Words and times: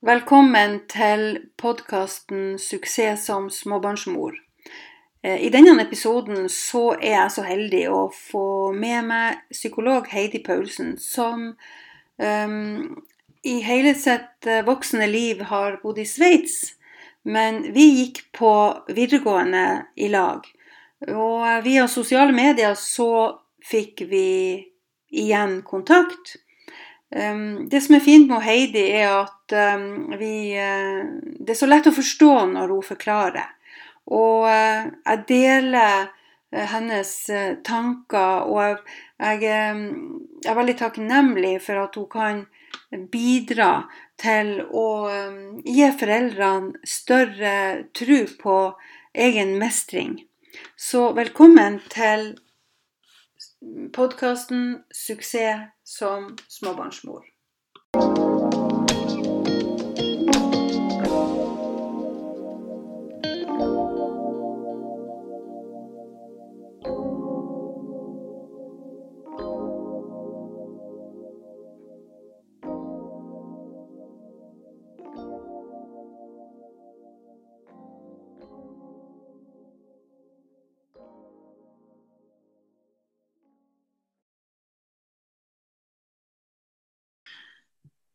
Velkommen 0.00 0.78
til 0.88 1.50
podkasten 1.60 2.58
'Suksess 2.58 3.26
som 3.26 3.50
småbarnsmor'. 3.50 4.38
Eh, 5.22 5.44
I 5.44 5.48
denne 5.48 5.82
episoden 5.82 6.48
så 6.48 6.96
er 7.02 7.20
jeg 7.20 7.30
så 7.30 7.42
heldig 7.44 7.82
å 7.92 7.98
få 8.30 8.72
med 8.72 9.04
meg 9.04 9.42
psykolog 9.52 10.08
Heidi 10.08 10.40
Paulsen, 10.46 10.96
som 10.96 11.52
um, 12.16 13.04
i 13.44 13.60
hele 13.60 13.92
sitt 13.94 14.48
eh, 14.48 14.64
voksne 14.64 15.06
liv 15.06 15.44
har 15.52 15.76
bodd 15.82 15.98
i 15.98 16.08
Sveits. 16.08 16.72
Men 17.22 17.62
vi 17.74 17.90
gikk 18.00 18.24
på 18.32 18.56
videregående 18.88 19.84
i 19.96 20.08
lag. 20.08 20.48
Og 21.12 21.64
via 21.64 21.84
sosiale 21.88 22.32
medier 22.32 22.72
så 22.72 23.36
fikk 23.60 24.08
vi 24.08 24.64
igjen 25.12 25.60
kontakt. 25.60 26.40
Um, 27.16 27.68
det 27.68 27.80
som 27.82 27.96
er 27.96 28.04
fint 28.04 28.28
med 28.30 28.44
Heidi, 28.44 28.84
er 28.94 29.24
at 29.24 29.54
um, 29.74 30.12
vi 30.14 30.54
uh, 30.54 31.08
Det 31.42 31.56
er 31.56 31.58
så 31.58 31.66
lett 31.66 31.88
å 31.90 31.94
forstå 31.94 32.30
når 32.52 32.70
hun 32.70 32.86
forklarer. 32.86 33.48
Og 34.14 34.46
uh, 34.46 34.86
jeg 34.86 35.24
deler 35.26 36.06
uh, 36.06 36.66
hennes 36.70 37.10
tanker, 37.66 38.46
og 38.46 38.62
jeg, 39.18 39.42
um, 39.74 39.82
jeg, 40.38 40.52
er 40.52 40.60
veldig 40.60 40.76
takknemlig 40.78 41.56
for 41.64 41.82
at 41.82 41.98
hun 41.98 42.06
kan 42.14 42.44
bidra 43.10 43.88
til 44.18 44.60
å 44.70 44.86
gi 45.66 45.88
foreldrene 45.98 46.78
større 46.86 47.54
tro 47.96 48.18
på 48.38 48.56
egen 49.14 49.56
mestring. 49.58 50.18
Så 50.78 51.08
velkommen 51.18 51.80
til 51.90 52.34
podkasten 53.94 54.82
'Suksess 54.94 55.79
som 55.90 56.36
småbarnsmor'. 56.48 57.24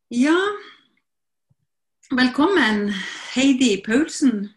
Ja, 0.08 0.38
velkommen 2.10 2.92
Heidi 3.34 3.82
Paulsen. 3.82 4.52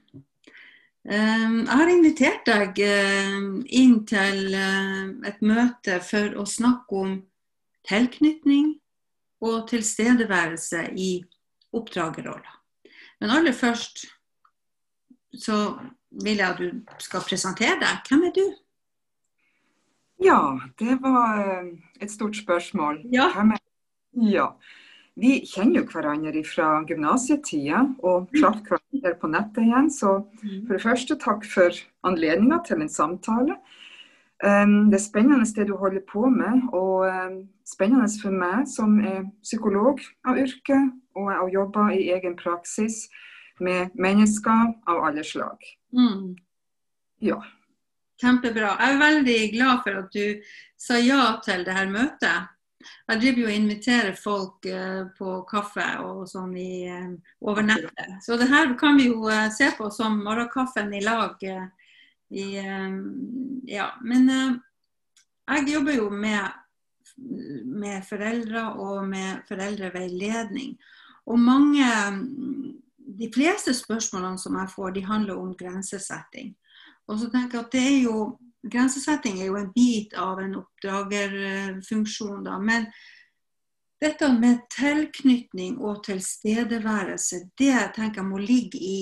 Ehm, 1.10 1.64
jeg 1.66 1.78
har 1.80 1.90
invitert 1.90 2.44
deg 2.46 2.82
eh, 2.86 3.38
inn 3.80 3.96
til 4.06 4.54
eh, 4.54 5.08
et 5.26 5.40
møte 5.42 5.96
for 6.06 6.36
å 6.38 6.46
snakke 6.46 7.00
om 7.02 7.16
tilknytning 7.90 8.76
og 9.42 9.66
tilstedeværelse 9.72 10.84
i 10.94 11.10
oppdragerroller. 11.74 12.60
Men 13.18 13.34
aller 13.34 13.58
først 13.58 14.04
så 15.34 15.58
vil 16.14 16.44
jeg 16.44 16.46
at 16.46 16.62
du 16.62 17.00
skal 17.02 17.26
presentere 17.26 17.80
deg. 17.82 18.04
Hvem 18.06 18.28
er 18.28 18.36
du? 18.38 18.46
Ja, 20.30 20.44
det 20.78 21.00
var 21.02 21.42
eh, 21.42 21.74
et 21.98 22.14
stort 22.14 22.38
spørsmål. 22.38 23.02
Ja. 23.10 23.32
Hvem 23.34 23.58
er 23.58 23.66
ja. 24.30 24.52
Vi 25.20 25.40
kjenner 25.46 25.82
jo 25.82 25.88
hverandre 25.92 26.44
fra 26.48 26.70
gymnasietida 26.88 27.82
og 28.08 28.30
traff 28.40 28.62
hverandre 28.68 29.14
på 29.20 29.30
nettet 29.32 29.64
igjen. 29.66 29.90
Så 29.92 30.26
Mm. 30.44 30.66
for 30.68 30.74
det 30.74 30.82
første, 30.84 31.16
takk 31.20 31.46
for 31.46 31.72
anledninga 32.04 32.64
til 32.66 32.82
en 32.82 32.90
samtale. 32.90 33.58
Um, 34.42 34.90
Det 34.90 34.96
er 34.96 35.04
spennende 35.04 35.46
det 35.56 35.68
du 35.68 35.76
holder 35.76 36.02
på 36.08 36.30
med, 36.30 36.70
og 36.72 37.08
um, 37.08 37.50
spennende 37.66 38.08
for 38.22 38.32
meg 38.32 38.68
som 38.68 39.00
er 39.00 39.26
psykolog 39.44 40.00
av 40.26 40.38
yrke, 40.38 40.92
og 41.16 41.30
jeg 41.32 41.38
har 41.40 41.50
jobba 41.50 41.90
i 41.92 42.10
egen 42.16 42.36
praksis 42.38 43.10
med 43.60 43.90
mennesker 43.96 44.74
av 44.88 45.04
alle 45.04 45.24
slag. 45.24 45.58
Mm. 45.92 46.38
Ja. 47.22 47.42
Kjempebra. 48.22 48.78
Jeg 48.80 48.96
er 48.96 49.00
veldig 49.00 49.52
glad 49.54 49.84
for 49.84 50.00
at 50.00 50.14
du 50.14 50.42
sa 50.78 50.98
ja 51.00 51.38
til 51.44 51.66
dette 51.66 51.86
møtet. 51.92 52.48
Jeg 52.80 53.20
driver 53.20 53.42
jo 53.42 53.48
og 53.50 53.56
inviterer 53.56 54.16
folk 54.16 54.68
eh, 54.70 55.02
på 55.18 55.34
kaffe 55.50 55.86
og 56.06 56.24
sånn 56.32 56.54
i, 56.60 56.86
eh, 56.88 57.12
over 57.44 57.66
nettet. 57.66 58.20
Så 58.24 58.38
det 58.40 58.48
her 58.52 58.72
kan 58.80 59.00
vi 59.00 59.10
jo 59.10 59.28
eh, 59.32 59.50
se 59.56 59.72
på 59.76 59.90
som 59.94 60.20
morgenkaffen 60.24 60.94
i 60.96 61.04
lag. 61.04 61.44
I, 62.30 62.46
ja. 63.66 63.88
Men 64.06 64.28
jeg 64.30 65.72
jobber 65.74 65.96
jo 65.98 66.12
med, 66.14 66.52
med 67.66 68.06
foreldre 68.06 68.68
og 68.78 69.08
med 69.10 69.42
foreldreveiledning. 69.50 70.76
Og 71.26 71.40
mange 71.42 71.88
De 73.20 73.26
fleste 73.34 73.74
spørsmålene 73.74 74.38
som 74.38 74.54
jeg 74.56 74.70
får, 74.70 74.92
de 74.94 75.02
handler 75.02 75.40
om 75.42 75.56
grensesetting. 75.58 76.54
Og 77.10 77.18
så 77.18 77.32
tenker 77.34 77.58
jeg 77.58 77.66
at 77.66 77.72
det 77.74 77.82
er 77.82 77.98
jo 78.04 78.18
Grensesetting 78.68 79.40
er 79.40 79.48
jo 79.48 79.58
en 79.60 79.72
bit 79.76 80.14
av 80.20 80.40
en 80.44 80.58
oppdragerfunksjon, 80.60 82.44
da. 82.44 82.58
Men 82.60 82.90
dette 84.00 84.28
med 84.36 84.66
tilknytning 84.74 85.78
og 85.84 86.04
tilstedeværelse, 86.08 87.46
det 87.60 87.72
jeg 87.72 87.94
tenker 87.96 88.22
jeg 88.22 88.30
må 88.30 88.40
ligge 88.44 88.80
i, 88.80 89.00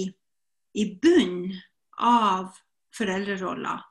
i 0.78 0.86
bunnen 1.02 1.58
av 1.98 2.54
foreldreroller. 2.98 3.82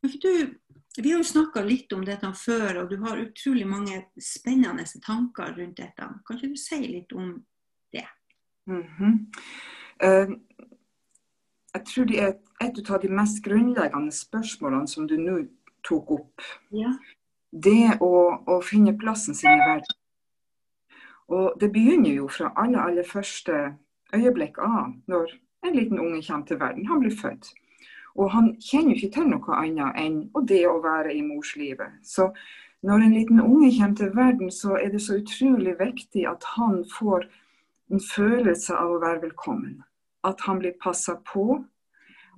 Men 0.00 0.12
for 0.12 0.20
du, 0.20 0.54
vi 0.96 1.10
har 1.10 1.20
jo 1.20 1.28
snakka 1.28 1.64
litt 1.64 1.92
om 1.96 2.04
dette 2.04 2.30
før, 2.36 2.82
og 2.82 2.90
du 2.92 2.98
har 3.04 3.20
utrolig 3.20 3.66
mange 3.68 4.02
spennende 4.20 4.84
tanker 5.04 5.56
rundt 5.56 5.80
dette. 5.80 6.08
Kan 6.24 6.40
ikke 6.40 6.52
du 6.52 6.60
si 6.60 6.80
litt 6.84 7.12
om 7.16 7.34
det? 7.92 8.06
Mhm. 8.68 9.30
Eh, 10.04 10.28
jeg 11.74 11.84
tror 11.90 12.04
det 12.04 12.22
er 12.22 12.32
et 12.62 12.90
av 12.90 13.02
de 13.02 13.10
mest 13.10 13.42
grunnleggende 13.44 14.14
spørsmålene 14.14 14.88
som 14.88 15.08
du 15.10 15.16
nå 15.18 15.40
tok 15.84 16.10
opp. 16.14 16.46
Ja. 16.72 16.94
Det 17.50 17.98
å, 18.02 18.14
å 18.46 18.60
finne 18.64 18.96
plassen 18.98 19.34
sin 19.34 19.50
i 19.50 19.60
verden. 19.62 19.98
Og 21.34 21.54
det 21.60 21.70
begynner 21.72 22.12
jo 22.12 22.28
fra 22.28 22.52
aller, 22.60 22.80
aller 22.80 23.06
første 23.08 23.74
øyeblikk 24.14 24.58
av 24.62 24.92
når 25.10 25.36
en 25.64 25.76
liten 25.76 26.00
unge 26.00 26.22
kommer 26.26 26.46
til 26.46 26.60
verden. 26.60 26.86
Han 26.86 27.00
blir 27.00 27.16
født. 27.16 27.52
Og 28.14 28.30
han 28.30 28.52
kjenner 28.62 28.94
jo 28.94 28.98
ikke 29.00 29.14
til 29.16 29.30
noe 29.32 29.56
annet 29.58 29.98
enn 29.98 30.20
det 30.46 30.62
å 30.70 30.76
være 30.84 31.14
i 31.14 31.24
morslivet. 31.26 31.96
Så 32.06 32.28
når 32.84 33.06
en 33.06 33.16
liten 33.16 33.40
unge 33.40 33.72
kommer 33.78 33.96
til 33.98 34.12
verden, 34.14 34.52
så 34.52 34.76
er 34.78 34.92
det 34.92 35.02
så 35.02 35.18
utrolig 35.18 35.74
viktig 35.80 36.26
at 36.30 36.44
han 36.54 36.84
får 36.98 37.26
en 37.90 38.04
følelse 38.14 38.76
av 38.76 38.92
å 38.94 39.00
være 39.02 39.24
velkommen. 39.24 39.82
At 40.24 40.40
han 40.46 40.58
blir 40.58 40.74
passa 40.82 41.18
på. 41.32 41.64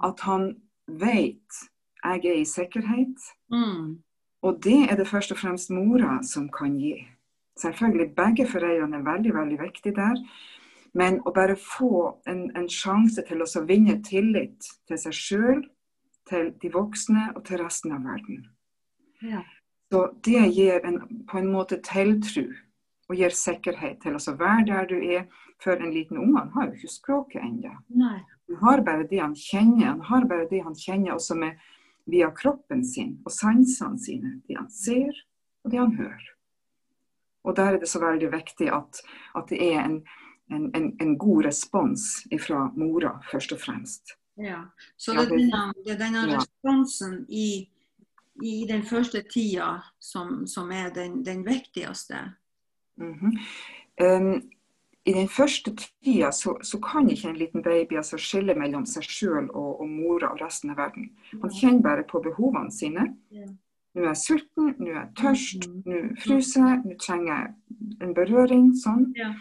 At 0.05 0.21
han 0.27 0.55
vet 0.87 1.63
jeg 2.07 2.25
er 2.25 2.41
i 2.41 2.45
sikkerhet. 2.45 3.23
Mm. 3.51 4.03
Og 4.43 4.61
det 4.65 4.91
er 4.91 4.97
det 4.97 5.09
først 5.09 5.33
og 5.33 5.39
fremst 5.39 5.71
mora 5.71 6.21
som 6.23 6.49
kan 6.53 6.77
gi. 6.79 6.95
Selvfølgelig 7.59 8.15
begge 8.15 8.47
foreldrene 8.47 8.97
er 8.97 9.11
veldig, 9.13 9.35
veldig 9.35 9.59
viktige 9.63 9.95
der. 9.97 10.21
Men 10.95 11.21
å 11.27 11.33
bare 11.35 11.57
få 11.61 12.21
en, 12.29 12.51
en 12.57 12.69
sjanse 12.69 13.25
til 13.29 13.43
å 13.43 13.65
vinne 13.69 13.99
tillit 14.05 14.69
til 14.89 15.01
seg 15.01 15.17
sjøl, 15.17 15.65
til 16.29 16.53
de 16.63 16.71
voksne 16.73 17.31
og 17.35 17.45
til 17.47 17.61
resten 17.63 17.93
av 17.97 18.07
verden. 18.07 18.47
Ja. 19.23 19.43
Så 19.93 20.09
det 20.25 20.47
gir 20.55 20.87
en, 20.87 21.01
på 21.29 21.39
en 21.39 21.51
måte 21.53 21.79
tiltro 21.85 22.47
og 23.09 23.17
gir 23.17 23.35
sikkerhet 23.35 24.01
til 24.03 24.17
å 24.17 24.23
så 24.23 24.35
være 24.39 24.67
der 24.71 24.89
du 24.91 24.97
er. 24.99 25.27
For 25.63 25.79
en 25.81 25.93
liten 25.95 26.19
unge 26.21 26.41
han 26.43 26.51
har 26.53 26.67
jo 26.69 26.77
ikke 26.77 26.93
språket 26.93 27.43
ennå. 27.43 27.73
Han 27.97 28.59
har 28.61 28.83
bare 28.85 29.07
det 29.09 29.23
han 29.23 29.35
kjenner. 29.35 29.87
Han 29.95 30.03
har 30.11 30.27
bare 30.29 30.49
det 30.51 30.61
han 30.67 30.75
kjenner 30.77 31.15
også 31.15 31.35
med 31.39 31.57
via 32.07 32.29
kroppen 32.31 32.85
sin 32.85 33.17
og 33.25 33.33
sansene 33.33 33.99
sine. 33.99 34.35
Det 34.49 34.59
han 34.59 34.69
ser 34.71 35.15
og 35.65 35.73
det 35.73 35.81
han 35.81 35.97
hører. 35.97 36.27
Og 37.47 37.57
der 37.57 37.73
er 37.77 37.79
det 37.79 37.89
så 37.89 38.03
veldig 38.03 38.29
viktig 38.33 38.69
at, 38.75 39.01
at 39.39 39.49
det 39.49 39.59
er 39.63 39.81
en, 39.85 39.97
en, 40.51 40.71
en, 40.75 40.93
en 41.01 41.17
god 41.19 41.45
respons 41.47 42.27
fra 42.43 42.67
mora, 42.77 43.17
først 43.31 43.55
og 43.55 43.61
fremst. 43.63 44.17
Ja. 44.37 44.65
Så 44.99 45.15
det 45.15 45.25
er 45.25 45.31
denne, 45.33 45.63
det 45.85 45.95
er 45.95 46.01
denne 46.01 46.25
Ja. 46.27 46.41
responsen 46.41 47.23
i, 47.31 47.69
i 48.43 48.67
den 48.69 48.83
første 48.83 49.23
tida 49.31 49.81
som, 49.99 50.43
som 50.47 50.71
er 50.75 50.91
den, 50.95 51.23
den 51.25 51.47
viktigste. 51.47 52.35
Um, 52.99 54.51
I 55.07 55.13
den 55.13 55.29
første 55.29 55.73
tida 55.77 56.33
så, 56.33 56.57
så 56.63 56.81
kan 56.83 57.09
ikke 57.11 57.29
en 57.31 57.37
liten 57.39 57.63
baby 57.63 57.97
altså 57.97 58.19
skille 58.19 58.55
mellom 58.59 58.87
seg 58.87 59.05
sjøl 59.07 59.51
og, 59.55 59.81
og 59.81 59.89
mora 59.89 60.33
og 60.33 60.41
resten 60.43 60.71
av 60.75 60.77
verden. 60.81 61.11
Han 61.43 61.51
kjenner 61.55 61.83
bare 61.85 62.05
på 62.09 62.21
behovene 62.25 62.73
sine. 62.75 63.05
Nå 63.97 64.03
er 64.03 64.09
jeg 64.11 64.17
sulten, 64.25 64.73
nå 64.79 64.91
er 64.91 64.97
jeg 64.99 65.13
tørst, 65.23 65.69
Mhm. 65.69 65.83
nå 65.87 66.01
fryser 66.21 66.67
jeg, 66.67 66.81
nå 66.85 66.97
trenger 67.01 67.33
jeg 67.37 68.01
en 68.03 68.15
berøring. 68.15 68.73
Sånn. 68.77 69.13
Ja. 69.17 69.33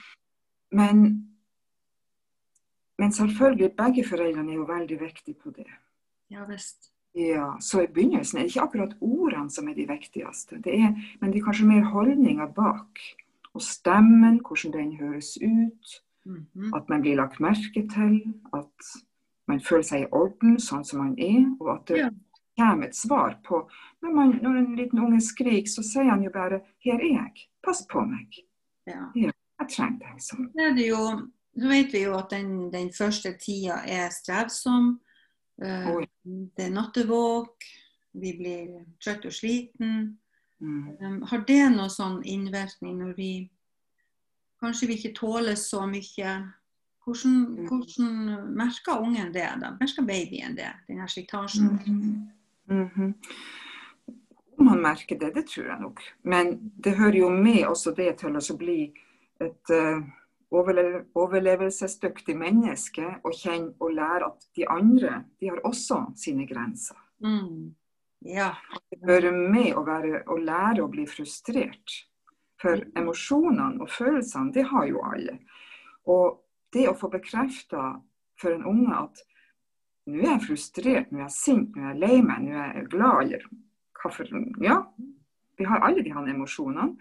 Men 0.72 1.02
men 2.98 3.12
selvfølgelig, 3.12 3.74
begge 3.76 4.06
foreldrene 4.08 4.52
er 4.54 4.56
jo 4.56 4.66
veldig 4.70 5.00
viktige 5.02 5.36
på 5.44 5.52
det. 5.52 5.66
Ja 6.32 6.46
visst. 6.48 6.92
Ja, 7.16 7.56
så 7.60 7.82
i 7.84 7.88
begynnelsen 7.92 8.38
er 8.40 8.44
det 8.46 8.54
ikke 8.54 8.64
akkurat 8.70 8.94
ordene 9.02 9.50
som 9.52 9.68
er 9.68 9.74
de 9.76 9.86
viktigste, 9.88 10.62
det 10.64 10.74
er, 10.80 10.94
men 11.22 11.32
det 11.32 11.42
er 11.42 11.46
kanskje 11.46 11.68
mer 11.68 11.84
holdninger 11.92 12.48
bak. 12.56 13.00
Og 13.56 13.62
stemmen, 13.64 14.42
hvordan 14.44 14.74
den 14.74 14.96
høres 15.00 15.38
ut. 15.42 16.02
Mm 16.26 16.46
-hmm. 16.56 16.76
At 16.76 16.90
man 16.90 17.02
blir 17.02 17.16
lagt 17.16 17.40
merke 17.40 17.88
til. 17.96 18.34
At 18.54 18.80
man 19.48 19.62
føler 19.62 19.84
seg 19.84 20.02
i 20.02 20.12
orden 20.12 20.60
sånn 20.60 20.84
som 20.86 21.00
man 21.00 21.16
er. 21.20 21.56
Og 21.60 21.76
at 21.76 21.88
det 21.88 21.98
Ja. 21.98 22.10
kommer 22.58 22.88
et 22.88 22.96
svar 22.96 23.40
på 23.48 23.70
når, 24.02 24.14
man, 24.16 24.30
når 24.42 24.56
en 24.60 24.76
liten 24.76 25.00
unge 25.00 25.22
skriker, 25.22 25.68
så 25.70 25.84
sier 25.84 26.10
han 26.10 26.24
jo 26.24 26.30
bare 26.34 26.60
'Her 26.86 26.94
er 27.00 27.14
jeg. 27.24 27.32
Pass 27.64 27.86
på 27.92 28.06
meg. 28.06 28.28
ja. 28.88 29.12
Jeg 29.60 29.68
trenger 29.70 30.00
deg'. 30.00 30.20
sånn. 30.20 30.52
Så, 30.52 30.60
er 30.60 30.74
det 30.76 30.88
jo, 30.88 31.30
så 31.62 31.68
vet 31.68 31.94
vi 31.94 32.04
jo 32.04 32.14
at 32.18 32.30
den, 32.30 32.72
den 32.72 32.90
første 32.90 33.38
tida 33.40 33.76
er 33.88 34.10
strevsom. 34.10 35.00
Eh, 35.64 35.96
Oi. 35.96 36.06
det 36.58 36.66
er 36.66 36.70
nattevåk. 36.70 37.64
Vi 38.14 38.34
blir 38.38 38.86
trøtt 39.04 39.26
og 39.26 39.32
sliten. 39.32 40.18
Mm. 40.62 40.98
Um, 41.02 41.22
har 41.28 41.44
det 41.48 41.64
noe 41.74 41.90
sånn 41.92 42.22
innvirkning 42.24 42.98
når 43.00 43.16
vi 43.18 43.32
kanskje 44.64 44.88
vi 44.88 44.98
ikke 45.00 45.16
tåler 45.18 45.56
så 45.60 45.84
mye? 45.90 46.36
Hvordan, 47.06 47.34
Mm. 47.46 47.68
hvordan 47.70 48.56
merker 48.56 49.02
ungen 49.02 49.34
det? 49.34 49.50
da? 49.62 49.76
Merker 49.80 50.02
babyen 50.02 50.56
det? 50.56 50.72
Den 50.88 51.00
her 51.00 51.08
slitasjen? 51.08 51.80
Mm 51.86 52.32
Mhm. 52.68 53.14
Om 54.58 54.68
han 54.68 54.82
merker 54.82 55.20
det, 55.20 55.34
det 55.36 55.48
tror 55.48 55.68
jeg 55.68 55.80
nok. 55.82 56.02
Men 56.24 56.72
det 56.84 56.96
hører 56.98 57.18
jo 57.18 57.30
med 57.30 57.66
også 57.68 57.96
det 57.96 58.18
til 58.18 58.36
å 58.36 58.58
bli 58.58 58.94
et 59.40 59.70
uh, 59.70 60.02
overle 60.52 61.06
overlevelsesdyktig 61.16 62.38
menneske 62.38 63.06
og 63.24 63.34
kjenne 63.34 63.74
og 63.80 63.92
lære 63.98 64.30
at 64.32 64.48
de 64.56 64.68
andre 64.70 65.24
de 65.40 65.50
har 65.52 65.60
også 65.68 66.06
sine 66.16 66.48
grenser. 66.48 66.98
Mm. 67.20 67.76
Ja. 68.26 68.56
Det 68.90 69.04
hører 69.06 69.36
med 69.36 69.76
å, 69.78 69.84
være, 69.86 70.24
å 70.26 70.38
lære 70.42 70.84
å 70.84 70.90
bli 70.90 71.06
frustrert. 71.10 72.00
For 72.62 72.82
emosjonene 72.98 73.84
og 73.84 73.92
følelsene, 73.92 74.54
det 74.56 74.66
har 74.72 74.88
jo 74.90 75.04
alle. 75.06 75.38
Og 76.10 76.42
det 76.74 76.88
å 76.90 76.96
få 76.98 77.12
bekrefta 77.14 77.92
for 78.42 78.56
en 78.56 78.66
unge 78.68 78.98
at 78.98 79.22
nå 80.10 80.22
er 80.22 80.36
jeg 80.36 80.46
frustrert, 80.46 81.12
nå 81.12 81.22
er 81.22 81.28
jeg 81.28 81.36
sint, 81.36 81.76
nå 81.76 81.84
er 81.84 81.94
jeg 81.94 82.02
lei 82.02 82.18
meg, 82.26 82.46
nå 82.46 82.58
er 82.58 82.74
jeg 82.80 82.90
glad, 82.94 83.22
eller 83.26 83.46
hva 84.02 84.12
for 84.14 84.62
Ja, 84.62 84.80
vi 85.58 85.66
har 85.70 85.86
alle 85.86 86.04
de 86.06 86.14
her 86.14 86.34
emosjonene. 86.34 86.94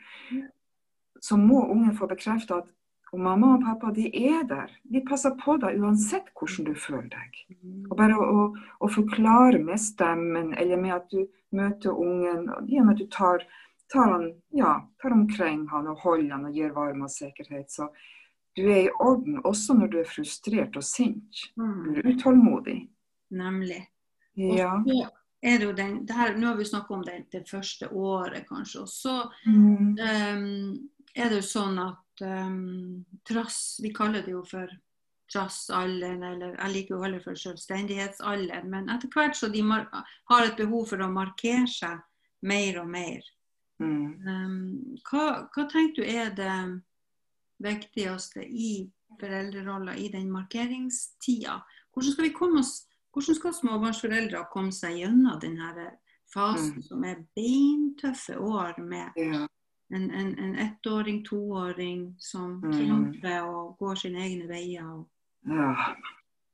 Så 1.24 1.36
må 1.40 1.64
ungen 1.72 1.96
få 1.96 2.08
bekrefta 2.08 2.60
at 2.62 2.70
og 3.14 3.20
mamma 3.22 3.52
og 3.54 3.62
pappa 3.62 3.92
de 3.94 4.08
er 4.10 4.42
der. 4.50 4.72
De 4.90 5.02
passer 5.06 5.34
på 5.38 5.56
deg 5.62 5.78
uansett 5.78 6.32
hvordan 6.34 6.66
du 6.66 6.74
føler 6.74 7.10
deg. 7.12 7.36
Og 7.90 7.96
bare 7.98 8.16
å, 8.18 8.46
å, 8.82 8.90
forklare 8.90 9.60
med 9.62 9.78
stemmen, 9.80 10.52
eller 10.58 10.80
med 10.80 10.96
at 10.96 11.06
du 11.14 11.22
møter 11.54 11.94
ungen, 11.94 12.48
og 12.50 12.70
i 12.70 12.80
og 12.80 12.88
med 12.88 12.96
at 12.96 13.04
du 13.04 13.06
tar, 13.14 13.44
tar, 13.92 14.10
han, 14.16 14.26
ja, 14.50 14.74
tar 15.02 15.14
omkring 15.14 15.66
han 15.70 15.86
og 15.92 16.02
holder 16.02 16.34
han 16.34 16.48
og 16.50 16.58
gir 16.58 16.74
varme 16.74 17.06
og 17.06 17.14
sikkerhet. 17.14 17.70
Så 17.70 17.88
du 18.58 18.64
er 18.66 18.88
i 18.88 18.94
orden 19.02 19.38
også 19.46 19.76
når 19.78 19.92
du 19.92 20.00
er 20.02 20.10
frustrert 20.10 20.78
og 20.78 20.86
sint. 20.86 21.44
Du 21.54 22.00
er 22.00 22.10
utålmodig. 22.10 22.80
Nemlig. 23.34 23.84
Ja. 24.34 24.80
Den, 25.44 26.06
det 26.08 26.14
her, 26.16 26.34
nå 26.40 26.48
har 26.48 26.56
vi 26.56 26.64
snakket 26.64 26.96
om 26.96 27.02
det, 27.04 27.18
det 27.34 27.44
første 27.50 27.90
året, 27.92 28.46
kanskje. 28.48 28.80
Og 28.80 28.88
så 28.88 29.16
Mm. 29.46 29.98
um, 30.00 30.88
er 31.14 31.28
det 31.28 31.42
jo 31.42 31.46
sånn 31.46 31.78
at 31.78 32.00
um, 32.22 33.04
trass 33.26 33.80
Vi 33.82 33.92
kaller 33.94 34.22
det 34.22 34.34
jo 34.34 34.44
for 34.46 34.70
trassalderen, 35.32 36.22
eller 36.22 36.56
jeg 36.58 36.72
liker 36.74 36.96
å 36.96 37.02
kalle 37.02 37.18
det 37.18 37.24
for 37.24 37.40
selvstendighetsalderen. 37.40 38.68
Men 38.70 38.90
etter 38.92 39.10
hvert 39.12 39.38
så 39.38 39.48
de 39.52 39.62
har 39.64 40.44
et 40.44 40.58
behov 40.58 40.90
for 40.90 41.02
å 41.02 41.10
markere 41.10 41.66
seg 41.70 42.02
mer 42.44 42.80
og 42.82 42.90
mer. 42.92 43.22
Mm. 43.82 44.10
Um, 44.28 44.98
hva, 45.08 45.48
hva 45.50 45.64
tenker 45.72 45.96
du 45.96 46.04
er 46.06 46.34
det 46.36 46.58
viktigste 47.64 48.44
i 48.44 48.84
foreldrerolla 49.20 49.96
i 49.96 50.10
den 50.12 50.30
markeringstida? 50.32 51.58
Hvordan 51.94 52.12
skal, 52.12 52.28
vi 52.28 52.36
komme 52.36 52.60
oss, 52.60 52.84
hvordan 53.14 53.38
skal 53.38 53.56
småbarnsforeldre 53.56 54.46
komme 54.52 54.74
seg 54.74 55.00
gjennom 55.02 55.40
denne 55.42 55.90
fasen 56.34 56.76
Mm. 56.76 56.82
som 56.82 57.04
er 57.04 57.24
beintøffe 57.36 58.38
år 58.38 58.80
med 58.82 59.12
Ja. 59.16 59.46
En, 59.92 60.10
en, 60.10 60.38
en 60.38 60.54
ettåring, 60.58 61.22
toåring 61.24 62.14
som 62.18 62.60
Mm. 62.64 62.72
kjemper 62.72 63.42
og 63.44 63.76
går 63.78 63.94
sine 63.94 64.18
egne 64.24 64.48
veier? 64.48 64.84
Og, 64.84 65.06
Ja. 65.46 65.74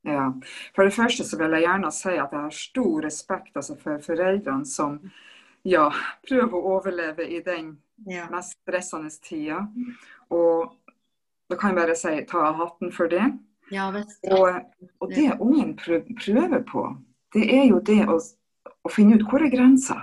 ja. 0.05 0.33
For 0.75 0.85
det 0.85 0.95
første 0.95 1.25
så 1.25 1.39
vil 1.39 1.51
jeg 1.51 1.63
gjerne 1.69 1.93
si 1.93 2.09
at 2.09 2.33
jeg 2.33 2.41
har 2.41 2.51
stor 2.51 3.03
respekt 3.03 3.57
altså, 3.57 3.77
for 3.79 3.99
foreldrene 3.99 4.67
som 4.67 4.99
ja, 5.65 5.91
prøver 6.29 6.55
å 6.57 6.77
overleve 6.79 7.29
i 7.29 7.41
den 7.45 7.79
ja. 8.07 8.27
mest 8.31 8.59
stressende 8.63 9.11
tida. 9.23 9.67
Og 10.31 10.73
da 11.51 11.57
kan 11.57 11.71
jeg 11.71 11.77
bare 11.77 11.97
si 11.97 12.25
ta 12.27 12.39
av 12.49 12.57
hatten 12.57 12.93
for 12.93 13.09
det. 13.09 13.33
ja. 13.71 13.89
Og, 13.91 14.63
og 15.01 15.11
det 15.11 15.37
ungen 15.41 15.77
prøver 15.77 16.63
på, 16.67 16.97
det 17.35 17.45
er 17.55 17.65
jo 17.71 17.79
det 17.81 18.07
å, 18.09 18.19
å 18.83 18.89
finne 18.91 19.15
ut 19.17 19.23
hvor 19.31 19.43
er 19.43 19.51
grensa. 19.53 19.97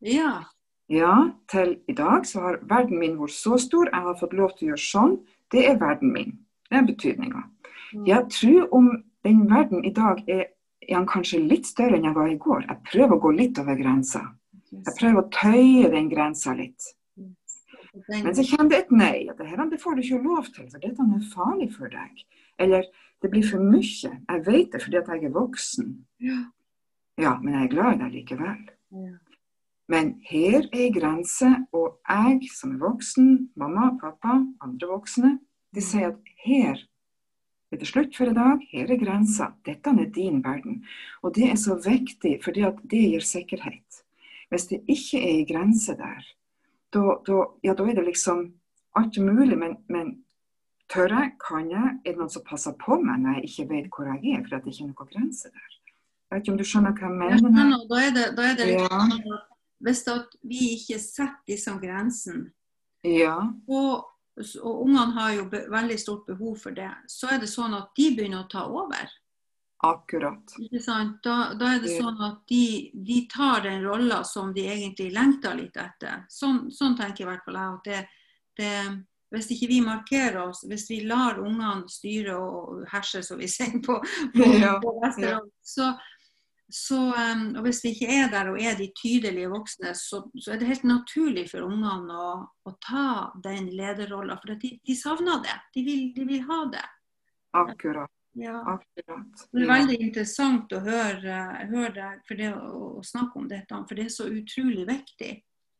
Ja. 0.00 0.42
Ja, 0.92 1.30
til 1.48 1.78
i 1.88 1.94
dag 1.96 2.26
så 2.28 2.40
har 2.40 2.58
verden 2.68 2.98
min 3.00 3.16
vært 3.18 3.32
så 3.32 3.56
stor, 3.60 3.88
jeg 3.88 4.04
har 4.04 4.18
fått 4.20 4.34
lov 4.36 4.52
til 4.56 4.66
å 4.66 4.70
gjøre 4.72 4.84
sånn. 4.84 5.14
Det 5.52 5.64
er 5.68 5.78
verden 5.80 6.12
min. 6.12 6.34
Det 6.68 6.80
er 6.80 6.88
betydninga. 6.88 7.44
Mm. 7.94 8.04
Jeg 8.10 8.26
tror 8.34 8.74
om 8.76 8.90
den 9.24 9.46
verden 9.48 9.84
i 9.84 9.92
dag 9.96 10.20
er, 10.28 10.50
er 10.84 10.98
han 10.98 11.08
kanskje 11.08 11.40
litt 11.40 11.66
større 11.70 11.96
enn 11.96 12.04
jeg 12.04 12.16
var 12.16 12.28
i 12.28 12.36
går. 12.40 12.66
Jeg 12.68 12.82
prøver 12.90 13.16
å 13.16 13.22
gå 13.22 13.32
litt 13.38 13.60
over 13.62 13.78
grensa. 13.80 14.26
Jeg 14.74 14.96
prøver 14.98 15.22
å 15.22 15.30
tøye 15.32 15.90
den 15.92 16.10
grensa 16.12 16.54
litt. 16.58 16.90
Men 18.10 18.34
så 18.34 18.42
kommer 18.48 18.72
det 18.72 18.80
et 18.82 18.92
nei. 18.92 19.16
Det 19.38 19.46
her 19.46 19.64
det 19.70 19.80
får 19.80 19.96
du 19.96 20.02
ikke 20.02 20.22
lov 20.24 20.48
til, 20.50 20.66
for 20.68 20.82
dette 20.82 21.04
er 21.06 21.28
farlig 21.30 21.70
for 21.76 21.92
deg. 21.92 22.24
Eller 22.60 22.88
det 23.22 23.30
blir 23.30 23.46
for 23.46 23.62
mye. 23.62 24.10
Jeg 24.10 24.44
vet 24.48 24.74
det 24.74 24.82
fordi 24.82 24.98
at 25.00 25.08
jeg 25.14 25.30
er 25.30 25.38
voksen. 25.38 25.94
ja. 26.20 26.42
Ja, 27.14 27.36
men 27.38 27.54
jeg 27.54 27.62
er 27.62 27.70
glad 27.70 27.92
i 27.94 27.98
deg 28.00 28.14
likevel. 28.16 28.62
Ja. 28.90 29.12
Men 29.88 30.14
her 30.24 30.62
er 30.62 30.68
ei 30.72 30.88
grense, 30.92 31.50
og 31.76 31.98
jeg 32.08 32.48
som 32.54 32.72
er 32.72 32.80
voksen, 32.80 33.50
mamma, 33.60 33.90
pappa, 34.00 34.38
andre 34.64 34.88
voksne, 34.88 35.36
de 35.74 35.84
sier 35.84 36.14
at 36.14 36.34
her 36.46 36.80
er 37.74 37.80
det 37.80 37.88
slutt 37.90 38.16
for 38.16 38.30
i 38.30 38.36
dag, 38.36 38.62
her 38.70 38.90
er 38.90 39.00
grensa. 39.00 39.50
Dette 39.66 39.90
er 39.90 40.10
din 40.14 40.40
verden. 40.44 40.84
Og 41.22 41.34
det 41.34 41.50
er 41.50 41.56
så 41.60 41.74
viktig, 41.74 42.38
fordi 42.44 42.64
det 42.90 43.00
gir 43.10 43.24
sikkerhet. 43.24 44.02
Hvis 44.48 44.68
det 44.70 44.84
ikke 44.88 45.20
er 45.20 45.30
ei 45.40 45.46
grense 45.48 45.96
der, 45.98 46.28
da, 46.94 47.16
da, 47.26 47.40
ja, 47.66 47.74
da 47.74 47.86
er 47.90 47.98
det 47.98 48.04
liksom 48.06 48.44
alt 48.94 49.18
mulig, 49.18 49.58
men, 49.58 49.76
men 49.88 50.12
tør 50.92 51.10
jeg, 51.10 51.32
kan 51.42 51.70
jeg, 51.70 51.96
er 52.04 52.12
det 52.12 52.20
noen 52.20 52.30
som 52.30 52.44
passer 52.46 52.76
på 52.78 53.00
meg 53.02 53.24
når 53.24 53.40
jeg 53.40 53.48
ikke 53.50 53.66
vet 53.72 53.88
hvor 53.90 54.12
jeg 54.12 54.36
er, 54.36 54.44
for 54.44 54.56
at 54.56 54.62
det 54.62 54.74
ikke 54.74 54.84
er 54.84 54.92
noen 54.92 55.10
grense 55.10 55.50
der? 55.50 55.80
Jeg 56.30 56.36
vet 56.36 56.44
ikke 56.44 56.54
om 56.54 56.60
du 56.60 56.68
skjønner 56.68 56.94
hva 56.94 57.08
jeg 57.08 57.18
mener? 57.18 57.34
her? 57.34 57.42
skjønner, 57.42 57.88
da 57.90 58.04
er 58.04 58.14
det, 58.14 58.28
da 58.38 58.46
er 58.46 58.56
det 58.60 58.70
liksom, 58.70 59.18
Ja. 59.32 59.42
Hvis 59.84 60.04
vi 60.42 60.60
ikke 60.78 60.98
setter 61.02 61.44
disse 61.46 61.74
grensene, 61.80 62.50
Ja. 63.04 63.36
og, 63.68 64.04
og 64.62 64.78
ungene 64.86 65.12
har 65.12 65.34
jo 65.36 65.44
be, 65.50 65.66
veldig 65.70 65.98
stort 66.00 66.26
behov 66.26 66.56
for 66.62 66.70
det, 66.72 66.90
så 67.08 67.28
er 67.34 67.38
det 67.42 67.50
sånn 67.52 67.76
at 67.76 67.90
de 67.96 68.08
begynner 68.16 68.44
å 68.46 68.48
ta 68.50 68.64
over. 68.66 69.12
Akkurat. 69.84 70.54
Da, 71.22 71.52
da 71.54 71.66
er 71.74 71.80
det 71.82 71.92
Ja. 71.92 72.02
sånn 72.02 72.20
at 72.24 72.46
de, 72.48 72.90
de 72.94 73.28
tar 73.28 73.60
den 73.66 73.82
rolla 73.84 74.22
som 74.24 74.54
de 74.54 74.62
egentlig 74.66 75.10
lengter 75.12 75.54
litt 75.58 75.76
etter. 75.76 76.24
Sånn, 76.32 76.70
sånn 76.72 76.96
tenker 76.96 77.24
i 77.24 77.28
hvert 77.28 77.44
fall 77.44 77.54
jeg. 77.60 77.74
at 77.74 77.84
det, 77.84 78.06
det, 78.56 79.04
Hvis 79.34 79.50
ikke 79.50 79.68
vi 79.68 79.80
markerer 79.82 80.36
oss, 80.48 80.62
hvis 80.64 80.88
vi 80.88 81.00
lar 81.04 81.40
ungene 81.42 81.88
styre 81.90 82.36
og 82.38 82.84
herse, 82.88 83.20
som 83.26 83.36
vi 83.38 83.48
sier 83.50 83.80
på, 83.82 83.98
på, 84.32 84.48
Ja, 84.60 84.78
på 84.80 84.92
Vesterålen, 85.02 85.50
så, 85.60 85.92
så 86.72 86.98
og 87.12 87.62
Hvis 87.66 87.82
vi 87.84 87.90
ikke 87.92 88.08
er 88.08 88.30
der 88.32 88.48
og 88.50 88.58
er 88.60 88.76
de 88.78 88.88
tydelige 88.96 89.50
voksne, 89.52 89.92
så, 89.94 90.22
så 90.40 90.54
er 90.54 90.58
det 90.58 90.70
helt 90.70 90.86
naturlig 90.88 91.44
for 91.50 91.66
ungene 91.66 92.16
å, 92.16 92.30
å 92.64 92.74
ta 92.82 93.30
den 93.44 93.68
lederrollen, 93.76 94.38
For 94.40 94.56
de, 94.56 94.74
de 94.80 94.96
savner 94.96 95.42
det. 95.44 95.56
De 95.76 95.84
vil, 95.84 96.04
de 96.16 96.26
vil 96.28 96.44
ha 96.48 96.60
det. 96.72 96.84
Akkurat. 97.54 98.10
Ja. 98.34 98.56
akkurat. 98.66 99.44
Det 99.52 99.62
er 99.62 99.70
veldig 99.70 99.98
interessant 100.02 100.72
å 100.74 100.80
høre, 100.82 101.40
høre 101.70 101.92
deg 101.94 102.22
for 102.26 102.40
det 102.40 102.50
å, 102.56 102.78
å 102.98 103.02
snakke 103.06 103.38
om 103.38 103.50
dette, 103.50 103.82
for 103.86 103.94
det 103.94 104.08
er 104.08 104.14
så 104.16 104.26
utrolig 104.26 104.88
viktig. 104.88 105.34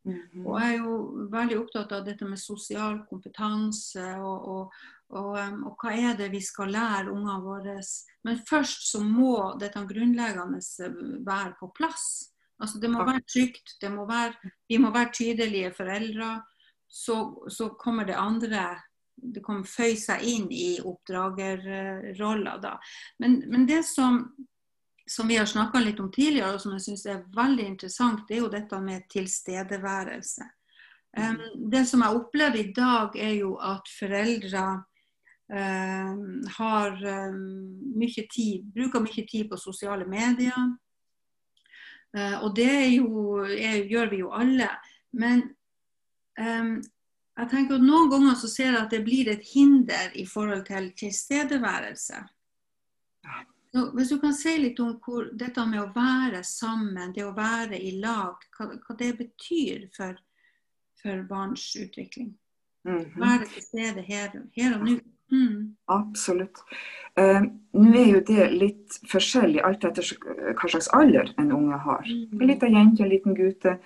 Mhm. 0.04 0.44
Og 0.44 0.60
jeg 0.60 0.74
er 0.74 0.82
jo 0.84 0.94
veldig 1.32 1.58
opptatt 1.62 1.92
av 1.96 2.04
dette 2.04 2.28
med 2.28 2.38
sosial 2.40 3.00
kompetanse 3.08 4.04
og, 4.20 4.48
og, 4.52 4.82
og, 5.18 5.36
og 5.38 5.74
hva 5.80 5.94
er 5.94 6.16
det 6.18 6.30
vi 6.32 6.40
skal 6.44 6.72
lære 6.74 7.12
ungene 7.12 7.40
våre. 7.44 7.76
Men 8.24 8.40
først 8.48 8.88
så 8.90 9.02
må 9.04 9.54
dette 9.60 9.82
grunnleggende 9.88 10.62
være 11.26 11.54
på 11.60 11.70
plass. 11.76 12.30
Altså 12.60 12.78
Det 12.80 12.90
må 12.90 13.04
være 13.04 13.24
trygt, 13.26 13.76
det 13.80 13.90
må 13.92 14.06
være, 14.08 14.50
vi 14.68 14.78
må 14.78 14.90
være 14.94 15.12
tydelige 15.12 15.74
foreldre. 15.74 16.36
Så, 16.88 17.48
så 17.50 17.68
kommer 17.80 18.06
det 18.06 18.14
andre 18.18 18.68
det 19.16 19.42
kommer 19.44 19.66
føye 19.68 19.96
seg 19.98 20.24
inn 20.26 20.48
i 20.52 20.74
oppdragerroller 20.82 22.58
da. 22.62 22.74
Men, 23.22 23.38
men 23.50 23.66
det 23.66 23.82
som, 23.86 24.20
som, 25.06 25.28
vi 25.30 25.38
har 25.38 25.48
snakka 25.48 25.80
litt 25.80 26.00
om 26.02 26.10
tidligere, 26.12 26.56
og 26.56 26.62
som 26.62 26.74
jeg 26.76 26.86
syns 26.88 27.06
er 27.06 27.22
veldig 27.36 27.68
interessant, 27.74 28.26
det 28.28 28.38
er 28.38 28.44
jo 28.44 28.52
dette 28.52 28.80
med 28.82 29.06
tilstedeværelse. 29.12 30.48
Um, 31.14 31.38
det 31.70 31.84
som 31.86 32.02
jeg 32.02 32.18
opplever 32.18 32.58
i 32.58 32.72
dag, 32.74 33.14
er 33.14 33.36
jo 33.38 33.54
at 33.62 33.90
foreldre 34.00 34.64
har 35.44 36.94
um, 37.04 37.34
mye 38.00 38.22
tid, 38.32 38.64
bruker 38.74 39.02
mye 39.04 39.26
tid 39.28 39.50
på 39.50 39.58
sosiale 39.60 40.06
medier. 40.08 40.70
Uh, 42.16 42.44
og 42.46 42.54
det 42.56 42.72
jo, 42.94 43.42
er, 43.44 43.82
gjør 43.90 44.10
vi 44.10 44.22
jo 44.22 44.32
alle. 44.32 44.70
Men 45.14 45.44
jeg 46.34 47.46
tenker 47.50 47.76
at 47.76 47.84
Noen 47.84 48.08
ganger 48.10 48.38
så 48.38 48.48
ser 48.50 48.72
jeg 48.72 48.80
at 48.80 48.90
det 48.90 49.04
blir 49.06 49.28
et 49.30 49.44
hinder 49.52 50.16
i 50.18 50.24
forhold 50.26 50.64
til 50.66 50.88
tilstedeværelse. 50.98 52.22
Så 53.74 53.90
hvis 53.90 54.08
du 54.08 54.20
kan 54.22 54.34
si 54.38 54.52
litt 54.60 54.78
om 54.78 54.92
hvor 55.02 55.32
dette 55.34 55.64
med 55.66 55.80
å 55.82 55.88
være 55.96 56.44
sammen, 56.46 57.10
det 57.14 57.24
å 57.26 57.32
være 57.34 57.80
i 57.82 57.96
lag, 57.98 58.38
hva, 58.54 58.68
hva 58.70 58.94
det 59.00 59.08
betyr 59.18 59.88
for, 59.96 60.20
for 61.02 61.24
barns 61.26 61.72
utvikling. 61.74 62.36
Mm 62.86 62.98
-hmm. 62.98 63.20
Være 63.20 63.48
til 63.50 63.62
stede 63.62 64.02
her, 64.02 64.30
her 64.56 64.78
og 64.78 64.84
nå. 64.86 64.98
Mm. 65.34 65.74
Absolutt. 65.90 66.62
Eh, 67.18 67.42
nå 67.74 67.90
er 67.98 68.08
jo 68.12 68.22
det 68.28 68.46
litt 68.54 68.98
forskjellig 69.10 69.62
alt 69.66 69.84
etter 69.86 70.06
hva 70.54 70.70
slags 70.70 70.90
alder 70.96 71.32
en 71.40 71.52
unge 71.54 71.80
har. 71.86 72.06
Mm. 72.06 72.40
En 72.40 72.48
liten 72.50 72.78
jente, 72.78 73.02
en 73.02 73.12
liten 73.12 73.36
gutte. 73.38 73.76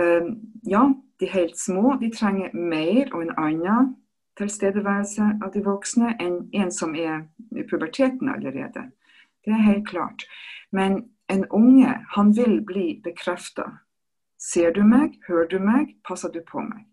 Eh, 0.00 0.30
ja, 0.70 0.84
de 1.20 1.30
helt 1.30 1.58
små 1.58 1.96
de 2.00 2.10
trenger 2.14 2.54
mer 2.56 3.10
og 3.12 3.22
en 3.22 3.34
annen 3.36 3.94
tilstedeværelse 4.40 5.26
av 5.44 5.52
de 5.54 5.62
voksne 5.64 6.14
enn 6.22 6.42
en 6.56 6.70
som 6.72 6.94
er 6.96 7.26
i 7.56 7.64
puberteten 7.68 8.30
allerede. 8.32 8.88
Det 9.44 9.52
er 9.52 9.66
helt 9.66 9.86
klart. 9.88 10.26
Men 10.72 11.10
en 11.28 11.44
unge, 11.50 11.94
han 12.14 12.32
vil 12.36 12.60
bli 12.66 13.00
bekrefta. 13.04 13.66
Ser 14.40 14.72
du 14.72 14.82
meg, 14.86 15.18
hører 15.28 15.48
du 15.50 15.58
meg, 15.60 15.96
passer 16.06 16.32
du 16.32 16.40
på 16.46 16.62
meg. 16.64 16.86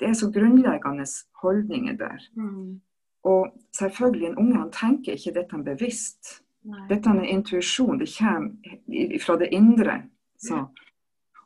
Det 0.00 0.08
er 0.08 0.16
så 0.18 0.30
grunnleggende 0.32 1.04
holdninger 1.42 1.96
der. 2.00 2.22
Mm. 2.36 2.80
Og 3.24 3.52
selvfølgelig, 3.76 4.26
en 4.26 4.38
unge 4.38 4.58
han 4.58 4.72
tenker 4.72 5.12
ikke 5.12 5.34
dette 5.34 5.60
bevisst. 5.64 6.40
Nei. 6.64 6.86
Dette 6.88 7.10
er 7.10 7.28
intuisjon. 7.28 7.98
Det 8.00 8.08
kommer 8.18 9.18
fra 9.24 9.36
det 9.40 9.48
indre. 9.52 10.02
Så. 10.40 10.66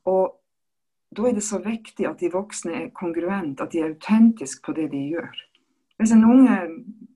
Og 0.04 0.35
da 1.16 1.26
er 1.28 1.35
det 1.35 1.42
så 1.42 1.58
viktig 1.62 2.06
at 2.06 2.20
de 2.20 2.30
voksne 2.32 2.73
er 2.75 2.90
kongruente, 2.94 3.62
at 3.62 3.73
de 3.73 3.80
er 3.80 3.92
autentiske 3.92 4.62
på 4.66 4.75
det 4.76 4.90
de 4.92 5.04
gjør. 5.14 5.44
Hvis 5.99 6.12
en 6.14 6.25
unge 6.25 6.58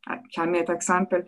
jeg 0.06 0.18
kommer 0.34 0.50
med 0.50 0.60
et 0.60 0.74
eksempel. 0.74 1.22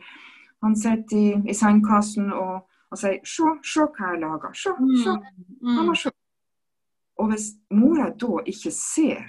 Han 0.62 0.76
sitter 0.76 1.16
i, 1.16 1.50
i 1.50 1.54
sandkassen 1.54 2.32
og, 2.32 2.68
og 2.90 2.98
sier 2.98 3.20
'Se, 3.24 3.50
se 3.64 3.80
hva 3.80 4.12
jeg 4.12 4.22
lager'. 4.22 4.54
Se, 4.54 4.70
se. 5.04 5.14
Han 5.76 5.96
se. 5.96 6.10
Og 7.18 7.28
hvis 7.30 7.46
mora 7.70 8.10
da 8.10 8.40
ikke 8.46 8.70
ser, 8.70 9.28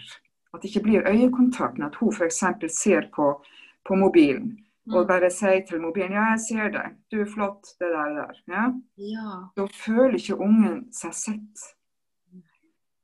at 0.53 0.61
det 0.61 0.69
ikke 0.69 0.83
blir 0.83 1.09
øyekontakt, 1.09 1.77
men 1.77 1.87
at 1.87 1.95
hun 1.95 2.13
f.eks. 2.13 2.43
ser 2.69 3.09
på, 3.15 3.43
på 3.85 3.97
mobilen 3.99 4.55
og 4.91 5.01
mm. 5.01 5.07
bare 5.09 5.31
sier 5.33 5.63
til 5.65 5.81
mobilen 5.81 6.13
'Ja, 6.13 6.25
jeg 6.35 6.39
ser 6.39 6.69
deg. 6.69 6.97
Du 7.11 7.21
er 7.21 7.25
flott. 7.25 7.73
Det 7.79 7.89
der.' 7.89 8.15
der. 8.15 8.41
Ja? 8.47 8.65
Ja. 8.97 9.31
Da 9.57 9.65
føler 9.73 10.15
ikke 10.19 10.37
ungen 10.37 10.93
seg 10.93 11.13
sett. 11.13 11.65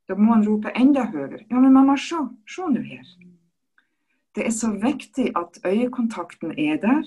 Da 0.07 0.15
må 0.15 0.33
han 0.33 0.47
rope 0.47 0.71
enda 0.75 1.05
høyere. 1.05 1.45
Ja, 1.49 1.59
men 1.59 1.73
mamma, 1.73 1.95
se, 1.97 2.19
se 2.47 2.67
nå 2.67 2.81
her. 2.81 3.05
Det 4.35 4.45
er 4.45 4.51
så 4.51 4.71
viktig 4.71 5.31
at 5.35 5.59
øyekontakten 5.65 6.51
er 6.59 6.77
der, 6.77 7.03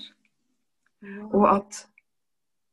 og 1.33 1.55
at 1.55 1.87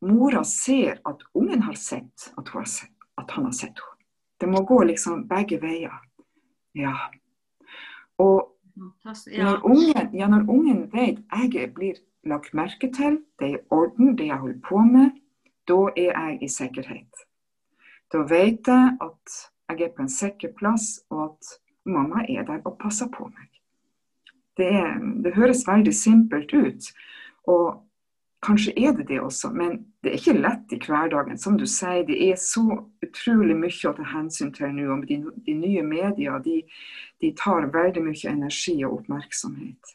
mora 0.00 0.44
ser 0.44 0.98
at 1.06 1.22
ungen 1.34 1.62
har 1.62 1.74
sett 1.74 2.32
at, 2.38 2.48
har 2.48 2.64
sett, 2.64 2.92
at 3.18 3.30
han 3.30 3.44
har 3.44 3.52
sett 3.52 3.78
henne. 3.78 4.06
Det 4.40 4.48
må 4.48 4.64
gå 4.64 4.82
liksom 4.82 5.28
begge 5.28 5.60
veier. 5.62 6.00
Ja. 6.74 6.96
Og 8.18 8.51
når 8.76 9.64
ungen, 9.64 10.14
ja, 10.14 10.28
når 10.28 10.44
ungen 10.48 10.88
vet 10.92 11.20
jeg 11.32 11.72
blir 11.74 11.98
lagt 12.24 12.54
merke 12.54 12.90
til, 12.92 13.18
det 13.38 13.48
er 13.48 13.56
i 13.56 13.64
orden, 13.70 14.18
det 14.18 14.26
jeg 14.26 14.36
holder 14.36 14.60
på 14.68 14.78
med, 14.78 15.10
da 15.68 15.78
er 15.96 16.12
jeg 16.12 16.38
i 16.42 16.48
sikkerhet. 16.48 17.24
Da 18.12 18.18
vet 18.18 18.68
jeg 18.68 18.96
at 19.00 19.38
jeg 19.70 19.88
er 19.88 19.94
på 19.96 20.02
en 20.02 20.08
sikker 20.08 20.52
plass, 20.56 21.00
og 21.10 21.24
at 21.24 21.52
mamma 21.84 22.24
er 22.28 22.44
der 22.44 22.60
og 22.64 22.78
passer 22.78 23.08
på 23.12 23.28
meg. 23.28 23.48
Det, 24.56 24.68
er, 24.68 24.98
det 25.24 25.34
høres 25.34 25.64
veldig 25.66 25.94
simpelt 25.94 26.52
ut, 26.52 26.92
og 27.48 27.82
kanskje 28.42 28.72
er 28.76 28.92
det 28.96 29.06
det 29.08 29.20
også, 29.20 29.50
men 29.54 29.78
det 30.02 30.10
er 30.12 30.18
ikke 30.18 30.40
lett 30.40 30.74
i 30.74 30.78
hverdagen. 30.82 31.38
Som 31.38 31.58
du 31.58 31.66
sier, 31.66 32.02
det 32.06 32.18
er 32.26 32.38
så 32.40 32.64
utrolig 33.04 33.56
mye 33.58 33.90
å 33.90 33.94
ta 33.96 34.06
hensyn 34.14 34.52
til 34.54 34.74
nå. 34.74 34.98
De, 35.08 35.20
de 35.46 35.54
nye 35.58 35.84
medier 35.86 36.42
de, 36.44 36.62
de, 37.22 37.32
tar 37.38 37.70
veldig 37.74 38.02
mye 38.08 38.32
energi 38.32 38.76
og 38.84 39.00
oppmerksomhet. 39.00 39.94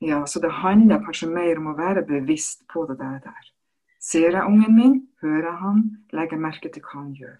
Ja, 0.00 0.24
Så 0.26 0.40
det 0.40 0.54
handler 0.62 1.02
kanskje 1.04 1.28
mer 1.28 1.58
om 1.58 1.72
å 1.72 1.76
være 1.78 2.06
bevisst 2.06 2.64
på 2.72 2.86
det 2.88 2.98
der. 3.02 3.52
Ser 3.98 4.30
jeg 4.30 4.46
ungen 4.46 4.74
min, 4.76 4.98
hører 5.22 5.50
jeg 5.50 5.60
han, 5.62 5.86
legger 6.14 6.40
merke 6.40 6.70
til 6.72 6.84
hva 6.86 7.02
han 7.02 7.14
gjør. 7.18 7.38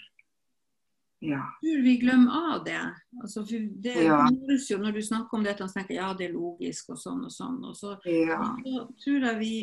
Ja. 1.25 1.43
Tror 1.63 1.83
vi 1.83 1.97
glemmer 1.99 2.55
av 2.55 2.65
det. 2.67 2.79
Altså, 3.23 3.43
det 3.43 3.95
ja. 4.05 4.21
jo, 4.31 4.79
når 4.79 4.93
du 4.99 5.03
snakker 5.03 5.39
om 5.39 5.47
dette, 5.47 5.67
så 5.67 5.81
tenker 5.81 5.97
ja, 5.97 6.13
det 6.19 6.29
er 6.29 6.35
logisk 6.35 6.93
og 6.95 6.99
sånn 7.01 7.25
og 7.27 7.33
sånn. 7.35 7.59
Og 7.67 7.79
så, 7.79 7.95
ja. 8.07 8.43
så 8.63 8.85
tror 9.03 9.27
jeg 9.31 9.39
vi 9.41 9.55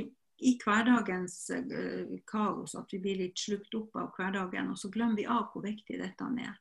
i 0.43 0.55
hverdagens 0.59 1.37
uh, 1.55 2.15
kaos 2.27 2.75
at 2.75 2.91
vi 2.93 2.99
blir 3.03 3.21
litt 3.23 3.39
slukt 3.39 3.75
opp 3.77 3.95
av 3.99 4.11
hverdagen, 4.17 4.71
og 4.71 4.79
så 4.79 4.91
glemmer 4.93 5.19
vi 5.19 5.27
av 5.29 5.49
hvor 5.51 5.65
viktig 5.65 5.99
dette 6.01 6.31
er. 6.43 6.55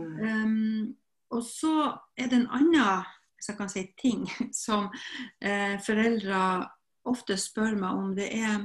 Mm. 0.00 0.14
Um, 0.20 0.94
og 1.32 1.42
så 1.44 1.74
er 2.16 2.30
det 2.30 2.42
en 2.42 2.52
annen 2.52 3.10
hvis 3.42 3.50
jeg 3.50 3.58
kan 3.58 3.70
si, 3.72 3.82
ting 3.98 4.22
som 4.64 4.88
uh, 4.88 5.74
foreldre 5.82 6.40
ofte 7.10 7.36
spør 7.36 7.74
meg 7.78 7.98
om. 7.98 8.14
Det 8.16 8.28
er 8.38 8.62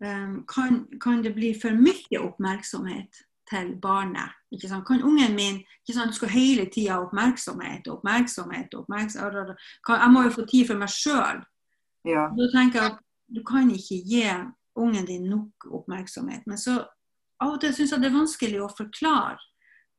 um, 0.00 0.42
kan, 0.48 0.86
kan 1.02 1.22
det 1.24 1.34
bli 1.36 1.52
for 1.60 1.76
mye 1.76 2.22
oppmerksomhet 2.22 3.22
til 3.50 3.74
barnet. 3.82 4.32
Kan 4.86 5.02
ungen 5.02 5.34
min 5.36 5.60
ikke 5.84 5.98
sant, 5.98 6.14
skal 6.14 6.32
hele 6.32 6.64
tida 6.72 6.96
oppmerksomhet 7.02 7.88
oppmerksomhet, 7.92 8.74
oppmerksomhet. 8.74 9.56
Jeg 9.88 10.10
må 10.12 10.22
jo 10.22 10.34
få 10.34 10.46
tid 10.48 10.66
for 10.70 10.80
meg 10.80 10.90
sjøl. 10.90 11.44
Ja. 12.06 12.28
Da 12.34 12.48
tenker 12.54 12.80
jeg 12.80 12.92
at 12.94 13.02
du 13.26 13.42
kan 13.46 13.70
ikke 13.70 13.98
gi 14.06 14.24
ungen 14.76 15.06
din 15.08 15.28
nok 15.30 15.66
oppmerksomhet. 15.72 16.46
Men 16.46 16.58
så 16.58 16.80
av 17.42 17.56
og 17.56 17.60
til 17.60 17.74
syns 17.76 17.92
jeg 17.92 18.02
det 18.02 18.10
er 18.10 18.16
vanskelig 18.16 18.62
å 18.64 18.72
forklare. 18.72 19.38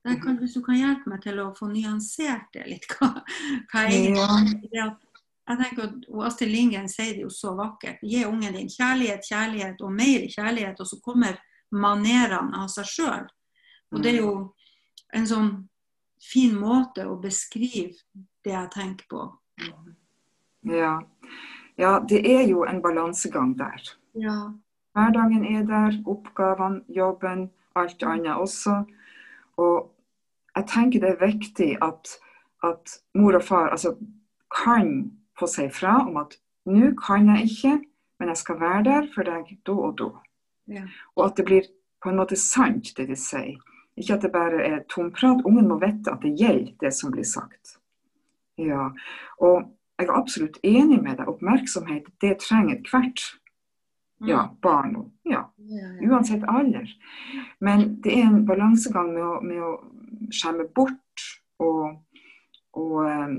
Kan, 0.08 0.38
hvis 0.40 0.54
du 0.56 0.62
kan 0.64 0.78
hjelpe 0.78 1.10
meg 1.12 1.20
til 1.26 1.40
å 1.44 1.50
få 1.58 1.68
nyansert 1.68 2.48
det 2.56 2.64
litt, 2.70 2.86
hva, 2.96 3.10
hva 3.72 3.84
er 3.84 4.16
det? 4.72 4.88
Jeg 5.48 5.60
tenker 5.62 5.86
at 5.86 6.08
Astrid 6.28 6.52
Lindgren 6.52 6.90
sier 6.92 7.14
det 7.16 7.24
jo 7.24 7.32
så 7.32 7.54
vakkert. 7.56 8.02
Gi 8.04 8.26
ungen 8.28 8.56
din 8.56 8.72
kjærlighet, 8.72 9.24
kjærlighet 9.28 9.84
og 9.84 9.94
mer 9.96 10.26
kjærlighet, 10.32 10.80
og 10.84 10.90
så 10.90 11.00
kommer 11.04 11.40
manerene 11.72 12.64
av 12.64 12.72
seg 12.72 12.88
sjøl. 12.88 13.28
Og 13.96 14.04
det 14.04 14.12
er 14.12 14.20
jo 14.20 14.34
en 15.16 15.28
sånn 15.28 15.52
fin 16.24 16.56
måte 16.60 17.06
å 17.08 17.16
beskrive 17.22 17.96
det 18.44 18.52
jeg 18.52 18.72
tenker 18.76 19.08
på. 19.12 19.24
Ja. 20.68 20.98
Ja 21.78 22.00
det 22.10 22.24
er 22.26 22.48
jo 22.48 22.64
en 22.64 22.82
balansegang 22.82 23.58
der. 23.60 23.82
Ja. 24.16 24.38
Hverdagen 24.98 25.46
er 25.46 25.64
der, 25.64 25.98
oppgavene, 26.06 26.82
jobben, 26.90 27.52
alt 27.76 28.04
annet 28.04 28.36
også. 28.36 28.84
Og 29.58 29.92
jeg 30.56 30.66
tenker 30.68 31.00
det 31.00 31.10
er 31.10 31.26
viktig 31.26 31.78
at, 31.82 32.18
at 32.64 32.98
mor 33.14 33.36
og 33.38 33.44
far 33.44 33.70
altså, 33.70 33.96
kan 34.66 35.12
få 35.40 35.48
si 35.48 35.70
fra 35.70 36.00
om 36.08 36.18
at 36.18 36.38
nå 36.66 36.92
kan 37.06 37.30
jeg 37.30 37.44
ikke, 37.52 37.76
men 38.20 38.30
jeg 38.30 38.38
skal 38.38 38.60
være 38.60 38.84
der 38.84 39.10
for 39.14 39.24
deg 39.24 39.54
da 39.66 39.72
og 39.72 39.98
da. 40.00 40.10
Ja. 40.68 40.84
Og 41.16 41.26
at 41.26 41.38
det 41.38 41.46
blir 41.46 41.70
på 42.04 42.10
en 42.10 42.18
måte 42.18 42.36
sant, 42.36 42.94
det 42.98 43.08
de 43.10 43.16
sier. 43.16 43.58
Ikke 43.98 44.18
at 44.18 44.26
det 44.26 44.32
bare 44.32 44.62
er 44.66 44.84
tomprat. 44.90 45.46
Ungen 45.46 45.68
må 45.68 45.80
vite 45.82 46.12
at 46.12 46.22
det 46.22 46.36
gjelder, 46.38 46.74
det 46.82 46.94
som 46.94 47.12
blir 47.12 47.26
sagt. 47.26 47.78
Ja, 48.58 48.90
og 49.38 49.70
jeg 49.98 50.08
er 50.08 50.14
absolutt 50.14 50.60
enig 50.64 51.00
med 51.02 51.18
deg. 51.18 51.30
Oppmerksomhet, 51.32 52.10
det 52.22 52.38
trenger 52.44 52.78
ethvert 52.78 53.24
ja, 54.26 54.44
mm. 54.44 54.58
barn. 54.62 54.98
Ja, 55.24 55.44
uansett 56.02 56.46
alder. 56.48 56.90
Men 57.60 57.98
det 58.04 58.14
er 58.18 58.30
en 58.30 58.46
balansegang 58.46 59.14
med 59.14 59.26
å, 59.26 59.34
med 59.42 59.64
å 59.64 59.74
skjemme 60.34 60.68
bort 60.76 61.26
og, 61.62 61.98
og, 62.78 62.96
um, 63.06 63.36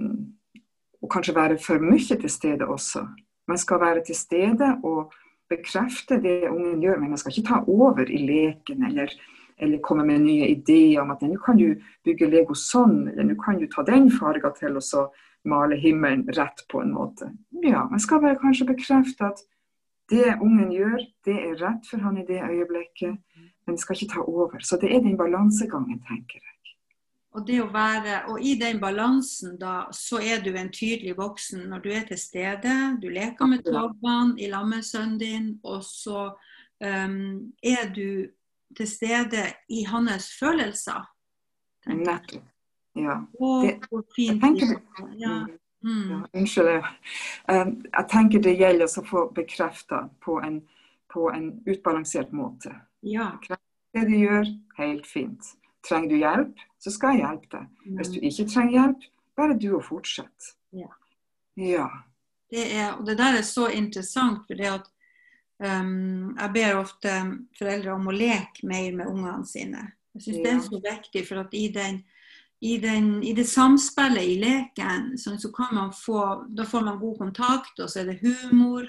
og, 1.00 1.08
kanskje 1.12 1.36
være 1.38 1.58
for 1.62 1.82
mye 1.82 2.18
til 2.18 2.30
stede 2.30 2.66
også. 2.66 3.06
Man 3.48 3.58
skal 3.58 3.82
være 3.82 4.04
til 4.06 4.18
stede 4.18 4.74
og 4.82 5.14
bekrefte 5.48 6.18
det 6.22 6.50
ungen 6.50 6.82
gjør, 6.82 6.98
men 7.00 7.14
man 7.14 7.20
skal 7.20 7.32
ikke 7.32 7.48
ta 7.48 7.62
over 7.66 8.10
i 8.10 8.22
leken 8.26 8.84
eller 8.90 9.14
eller 9.58 9.80
komme 9.82 10.04
med 10.06 10.20
nye 10.22 10.48
ideer 10.52 11.00
om 11.02 11.10
at 11.10 11.22
nå 11.26 11.34
kan 11.42 11.58
du 11.58 11.72
bygge 12.06 12.28
Lego 12.30 12.54
sånn, 12.54 13.08
eller 13.10 13.26
nå 13.26 13.34
kan 13.42 13.58
du 13.58 13.66
ta 13.66 13.82
den 13.82 14.06
farga 14.14 14.52
til 14.54 14.76
og 14.78 14.84
så 14.86 15.08
male 15.44 15.76
himmelen 15.76 16.26
rett 16.34 16.64
på 16.68 16.80
en 16.82 16.92
måte. 16.94 17.30
Ja, 17.62 17.86
man 17.90 18.00
skal 18.00 18.20
bare 18.20 18.38
kanskje 18.40 18.66
bekrefte 18.68 19.30
at 19.30 19.42
det 20.10 20.38
ungen 20.40 20.72
gjør, 20.72 21.00
det 21.24 21.36
er 21.36 21.56
rett 21.60 21.88
for 21.88 22.00
han 22.00 22.16
i 22.16 22.26
det 22.26 22.40
øyeblikket, 22.40 23.18
men 23.66 23.76
det 23.76 23.82
skal 23.82 23.96
ikke 23.96 24.14
ta 24.14 24.24
over. 24.24 24.60
Så 24.64 24.78
det 24.80 24.94
er 24.94 25.02
den 25.04 25.18
balansegangen, 25.20 26.00
tenker 26.08 26.40
jeg. 26.40 26.54
Og, 27.36 27.44
det 27.46 27.58
å 27.60 27.68
være, 27.70 28.22
og 28.32 28.40
i 28.42 28.54
den 28.58 28.80
balansen 28.80 29.58
da, 29.60 29.84
så 29.94 30.18
er 30.24 30.40
du 30.42 30.54
en 30.56 30.72
tydelig 30.72 31.12
voksen 31.18 31.68
når 31.70 31.84
du 31.84 31.90
er 31.92 32.06
til 32.08 32.18
stede. 32.18 32.74
Du 33.02 33.10
leker 33.12 33.50
med 33.50 33.66
tobbene 33.68 34.40
i 34.40 34.48
lag 34.50 34.64
med 34.66 34.82
sønnen 34.82 35.20
din, 35.20 35.50
og 35.62 35.84
så 35.86 36.30
um, 36.80 37.52
er 37.62 37.92
du 37.94 38.32
til 38.76 38.88
stede 38.88 39.44
i 39.68 39.84
hans 39.86 40.32
følelser. 40.40 41.04
Nettopp. 41.86 42.42
Ja. 42.98 43.22
Fint 44.16 44.42
tenker, 44.42 44.76
ja. 45.16 45.46
Mm. 45.84 46.10
Ja, 46.10 46.28
unnskyld. 46.32 46.84
Um, 47.48 47.74
jeg 47.92 48.08
tenker 48.10 48.42
det 48.42 48.56
gjelder 48.58 48.90
å 48.90 49.04
få 49.06 49.24
bekrefta 49.34 50.08
på, 50.24 50.40
på, 51.12 51.28
en 51.30 51.52
utbalansert 51.66 52.32
måte. 52.34 52.74
Ja. 53.06 53.30
Det 53.94 54.04
du 54.08 54.16
gjør, 54.16 54.50
helt 54.78 55.06
fint. 55.06 55.54
Trenger 55.86 56.10
du 56.10 56.18
hjelp, 56.18 56.66
så 56.82 56.92
skal 56.92 57.16
jeg 57.16 57.24
hjelpe 57.24 57.52
deg. 57.54 57.70
Hvis 57.98 58.12
du 58.14 58.18
ikke 58.20 58.48
trenger 58.50 58.74
hjelp, 58.74 59.08
bare 59.38 59.58
du 59.58 59.70
og 59.78 59.84
fortsette. 59.86 60.54
Ja. 60.74 60.90
ja. 61.62 61.88
Det 62.50 62.64
er, 62.74 62.94
og 62.96 63.06
det 63.06 63.18
der 63.20 63.38
er 63.38 63.46
så 63.46 63.68
interessant, 63.70 64.42
for 64.48 64.58
det 64.58 64.72
at 64.72 64.90
um, 65.62 66.34
jeg 66.34 66.54
ber 66.56 66.82
ofte 66.82 67.14
foreldre 67.58 67.94
om 67.94 68.10
å 68.10 68.16
leke 68.16 68.66
mer 68.66 68.90
med 68.98 69.06
ungene 69.06 69.46
sine. 69.46 69.86
Jeg 70.16 70.26
syns 70.26 70.38
ja. 70.40 70.44
det 70.44 70.54
er 70.56 70.62
så 70.66 70.80
viktig, 70.82 71.26
for 71.28 71.44
at 71.44 71.54
i 71.54 71.68
den 71.72 72.02
i, 72.60 72.78
den, 72.78 73.22
i, 73.22 73.32
det 73.32 73.44
samspillet 73.44 74.24
i 74.24 74.38
leken, 74.42 75.12
så, 75.18 75.36
så 75.38 75.52
kan 75.52 75.74
man 75.74 75.92
få 75.94 76.44
Da 76.56 76.64
får 76.66 76.80
man 76.80 76.98
god 76.98 77.18
kontakt, 77.18 77.78
og 77.78 77.90
så 77.90 78.00
er 78.00 78.10
det 78.10 78.20
humor. 78.22 78.88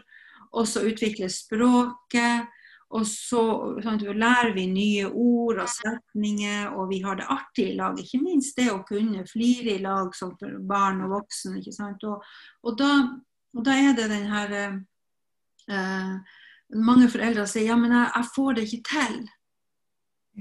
Og 0.52 0.68
så 0.68 0.82
utvikles 0.90 1.44
språket. 1.46 2.50
Og 2.90 3.04
så 3.06 3.42
sånn, 3.86 4.00
lærer 4.18 4.56
vi 4.56 4.64
nye 4.66 5.06
ord 5.06 5.60
og 5.62 5.70
setninger, 5.70 6.72
og 6.74 6.88
vi 6.90 7.04
har 7.04 7.20
det 7.20 7.28
artig 7.30 7.68
i 7.70 7.76
lag. 7.78 8.00
Ikke 8.02 8.22
minst 8.24 8.58
det 8.58 8.72
å 8.74 8.82
kunne 8.88 9.28
flire 9.30 9.76
i 9.76 9.84
lag 9.84 10.10
som 10.18 10.32
for 10.40 10.58
barn 10.66 11.04
og 11.06 11.14
voksne. 11.20 11.60
ikke 11.60 11.76
sant? 11.76 12.06
Og, 12.10 12.26
og, 12.66 12.80
da, 12.80 12.90
og 13.54 13.68
da, 13.68 13.76
er 13.78 13.94
det 13.98 14.10
den 14.10 14.26
her 14.32 14.56
eh, 15.70 16.40
Mange 16.70 17.08
foreldre 17.10 17.48
sier 17.50 17.72
ja, 17.72 17.78
men 17.78 17.94
jeg, 17.94 18.10
jeg 18.14 18.32
får 18.34 18.58
det 18.58 18.66
ikke 18.66 18.82
til. 18.90 19.22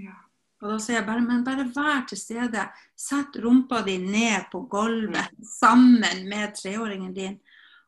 Ja. 0.05 0.17
Og 0.59 0.73
da 0.73 0.77
sier 0.83 0.99
jeg 0.99 1.07
bare, 1.07 1.23
men 1.23 1.45
bare 1.47 1.67
vær 1.71 2.03
til 2.11 2.19
stede. 2.19 2.65
Sett 2.99 3.37
rumpa 3.39 3.83
di 3.87 3.99
ned 4.03 4.49
på 4.53 4.65
gulvet 4.71 5.31
mm. 5.37 5.45
sammen 5.47 6.25
med 6.29 6.57
treåringen 6.59 7.13
din. 7.15 7.37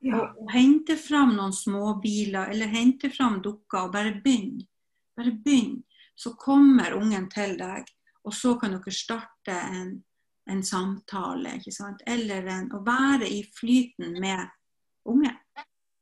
Ja. 0.01 0.21
Og, 0.21 0.45
og 0.45 0.53
hente 0.55 0.97
fram 0.97 1.35
noen 1.37 1.53
småbiler, 1.53 2.53
eller 2.53 2.71
hente 2.71 3.11
fram 3.13 3.41
dukker, 3.43 3.89
og 3.89 3.97
bare 3.97 4.15
begynn. 4.23 4.61
Bare 5.19 5.35
begynn. 5.35 5.81
Så 6.15 6.37
kommer 6.39 6.95
ungen 6.95 7.27
til 7.33 7.57
deg, 7.59 7.91
og 8.25 8.37
så 8.37 8.55
kan 8.61 8.77
dere 8.77 8.95
starte 8.95 9.57
en, 9.57 9.93
en 10.51 10.63
samtale. 10.65 11.57
ikke 11.59 11.75
sant? 11.75 12.05
Eller 12.07 12.47
en, 12.55 12.71
å 12.77 12.85
være 12.87 13.29
i 13.29 13.43
flyten 13.57 14.15
med 14.21 14.47
ungen. 15.11 15.37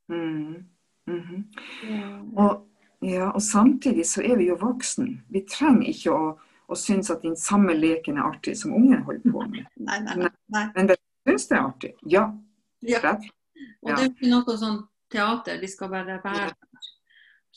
Mm. 0.09 0.69
Mm 1.09 1.21
-hmm. 1.21 1.43
ja. 1.89 2.19
Og, 2.43 2.67
ja, 3.01 3.31
og 3.31 3.41
samtidig 3.41 4.05
så 4.05 4.21
er 4.21 4.37
vi 4.37 4.47
jo 4.47 4.55
voksen. 4.55 5.23
Vi 5.29 5.41
trenger 5.41 5.89
ikke 5.89 6.11
å 6.11 6.39
og 6.69 6.77
syns 6.77 7.09
at 7.09 7.23
den 7.25 7.35
samme 7.39 7.73
leken 7.73 8.19
er 8.19 8.29
artig 8.29 8.55
som 8.57 8.75
ungen 8.77 9.01
holder 9.07 9.33
på 9.33 9.45
med. 9.49 9.65
Nei, 9.89 9.99
nei, 10.05 10.29
nei. 10.53 10.65
Men 10.75 10.91
det 10.91 10.99
syns 11.27 11.47
det 11.49 11.57
er 11.57 11.65
artig. 11.65 11.93
Ja. 12.05 12.25
ja. 12.85 13.15
Og 13.81 13.91
det 13.91 14.03
er 14.03 14.09
ikke 14.11 14.31
noe 14.31 14.57
sånn 14.61 14.81
teater, 15.11 15.57
de 15.61 15.69
skal 15.71 15.91
bare 15.91 16.19
være 16.23 16.51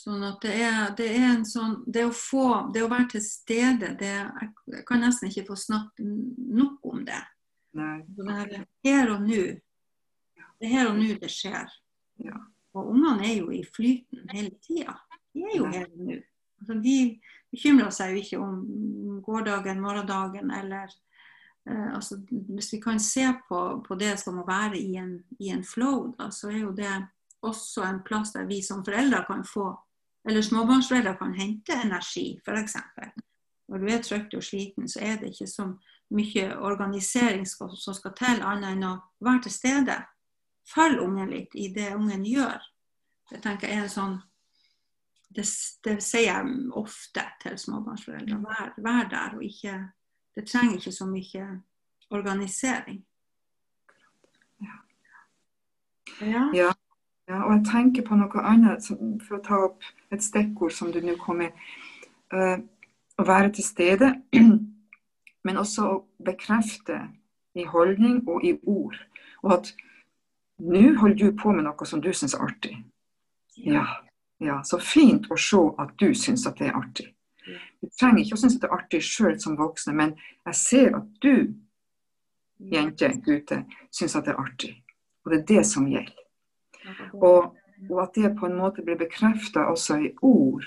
Sånn 0.02 0.22
at 0.24 0.40
det 0.40 0.54
er, 0.56 0.78
det 0.96 1.06
er, 1.12 1.26
en 1.34 1.42
sånn 1.46 1.74
Det 1.84 2.06
å 2.08 2.14
få 2.16 2.46
Det 2.72 2.80
å 2.82 2.88
være 2.90 3.10
til 3.12 3.22
stede, 3.26 3.90
det 4.00 4.14
Jeg 4.72 4.86
kan 4.88 5.04
nesten 5.04 5.28
ikke 5.28 5.44
få 5.50 5.58
snakke 5.60 6.02
nok 6.02 6.88
om 6.88 7.04
det. 7.06 7.20
Nei. 7.76 7.98
Det 8.08 8.38
her, 8.38 8.64
her 8.88 9.12
og 9.12 9.22
nå. 9.28 9.44
Det 10.58 10.68
er 10.68 10.72
her 10.72 10.90
og 10.90 10.98
nå 10.98 11.12
det 11.20 11.30
skjer. 11.32 11.70
Ja. 12.24 12.40
Og 12.72 12.90
ungene 12.94 13.28
er 13.28 13.36
jo 13.36 13.52
i 13.52 13.62
flyten 13.68 14.26
hele 14.32 14.52
tida. 14.64 14.96
De 15.32 15.44
er 15.44 15.56
jo 15.58 15.68
her 15.72 15.86
og 15.86 16.04
nå. 16.08 16.18
Altså, 16.62 16.78
de 16.78 16.98
bekymrer 17.50 17.90
seg 17.90 18.12
jo 18.12 18.20
ikke 18.22 18.38
om 18.40 18.60
gårdagen, 19.26 19.80
morgendagen 19.82 20.52
eller 20.54 20.90
eh, 21.68 21.94
altså, 21.94 22.20
Hvis 22.30 22.72
vi 22.72 22.80
kan 22.80 23.00
se 23.00 23.26
på, 23.48 23.82
på, 23.88 23.94
det 23.98 24.14
som 24.20 24.38
å 24.38 24.46
være 24.46 24.78
i 24.78 24.96
en, 24.96 25.16
i 25.38 25.50
en 25.50 25.64
flow, 25.64 26.12
da, 26.18 26.30
så 26.30 26.52
er 26.52 26.62
jo 26.62 26.72
det 26.76 26.92
også 27.42 27.82
en 27.82 28.02
plass 28.06 28.32
der 28.36 28.46
vi 28.46 28.62
som 28.62 28.84
foreldre 28.86 29.24
kan 29.26 29.42
få, 29.44 29.72
eller 30.28 30.42
småbarnsforeldre 30.46 31.16
kan 31.18 31.34
hente 31.34 31.74
energi, 31.74 32.38
f.eks. 32.46 32.76
Når 33.68 33.82
du 33.82 33.88
er 33.90 34.04
trøtt 34.06 34.34
og 34.38 34.44
sliten, 34.46 34.86
så 34.88 35.02
er 35.02 35.18
det 35.18 35.32
ikke 35.32 35.50
så 35.50 35.66
mye 36.12 36.48
organisering 36.62 37.46
som 37.48 37.72
skal 37.74 38.14
til, 38.14 38.42
annet 38.44 38.76
enn 38.76 38.86
å 38.86 38.96
være 39.24 39.48
til 39.48 39.54
stede. 39.54 39.96
Følg 40.70 41.02
ungen 41.02 41.32
litt 41.32 41.56
i 41.58 41.72
det 41.74 41.90
ungen 41.96 42.22
gjør. 42.28 42.62
Det 43.32 43.40
tenker 43.42 43.68
jeg 43.68 43.80
er 43.80 43.88
en 43.88 43.96
sånn 43.96 44.18
det, 45.36 45.46
det, 45.84 45.96
sier 46.02 46.28
jeg 46.28 46.54
ofte 46.78 47.24
til 47.42 47.58
småbarnsforeldre. 47.58 48.38
Vær, 48.42 48.74
vær, 48.76 49.08
der 49.10 49.36
og 49.36 49.44
ikke 49.44 49.78
Det 50.34 50.46
trenger 50.48 50.74
ikke 50.74 50.92
så 50.92 51.06
mye 51.06 51.46
organisering. 52.10 53.04
Ja. 54.60 54.76
Ja. 56.20 56.44
ja. 56.54 56.70
ja 57.28 57.42
og 57.42 57.52
jeg 57.52 57.64
tenker 57.68 58.06
på 58.06 58.16
noe 58.16 58.44
annet, 58.48 58.88
for 59.26 59.36
å 59.36 59.42
ta 59.44 59.58
opp 59.66 59.84
et 60.12 60.24
stikkord 60.24 60.72
som 60.72 60.92
du 60.92 61.02
nå 61.04 61.18
kom 61.20 61.42
med. 61.44 61.52
Uh, 62.32 62.64
å 63.20 63.26
være 63.28 63.52
til 63.58 63.64
stede, 63.64 64.08
men 65.44 65.60
også 65.60 65.84
å 65.84 65.98
bekrefte 66.24 67.02
i 67.54 67.66
holdning 67.68 68.22
og 68.24 68.44
i 68.44 68.54
ord. 68.62 68.96
Og 69.42 69.52
at 69.58 69.74
nå 70.62 70.94
holder 71.00 71.26
du 71.26 71.36
på 71.36 71.52
med 71.52 71.66
noe 71.66 71.88
som 71.88 72.00
du 72.00 72.08
syns 72.16 72.38
er 72.38 72.46
artig. 72.46 72.78
Ja. 73.56 73.84
Ja, 74.42 74.62
Så 74.66 74.78
fint 74.82 75.28
å 75.30 75.38
se 75.38 75.60
at 75.78 75.94
du 75.98 76.12
syns 76.18 76.46
at 76.50 76.58
det 76.58 76.70
er 76.70 76.78
artig. 76.78 77.12
Du 77.82 77.88
trenger 77.98 78.22
ikke 78.22 78.36
å 78.36 78.40
synes 78.40 78.56
at 78.56 78.64
det 78.64 78.70
er 78.70 78.76
artig 78.78 79.00
sjøl 79.06 79.38
som 79.42 79.58
voksne, 79.58 79.94
men 79.98 80.14
jeg 80.46 80.58
ser 80.58 80.96
at 80.98 81.08
du, 81.22 81.54
jente, 82.72 83.10
gutte, 83.26 83.62
syns 83.94 84.16
at 84.18 84.26
det 84.26 84.34
er 84.34 84.42
artig. 84.42 84.72
Og 85.24 85.32
det 85.32 85.40
er 85.40 85.48
det 85.50 85.64
som 85.66 85.88
gjelder. 85.90 86.22
Og, 87.14 87.52
og 87.90 87.98
at 88.02 88.14
det 88.18 88.32
på 88.38 88.46
en 88.46 88.58
måte 88.58 88.82
blir 88.86 88.98
bekrefta 88.98 89.66
også 89.70 89.98
i 90.02 90.12
ord. 90.22 90.66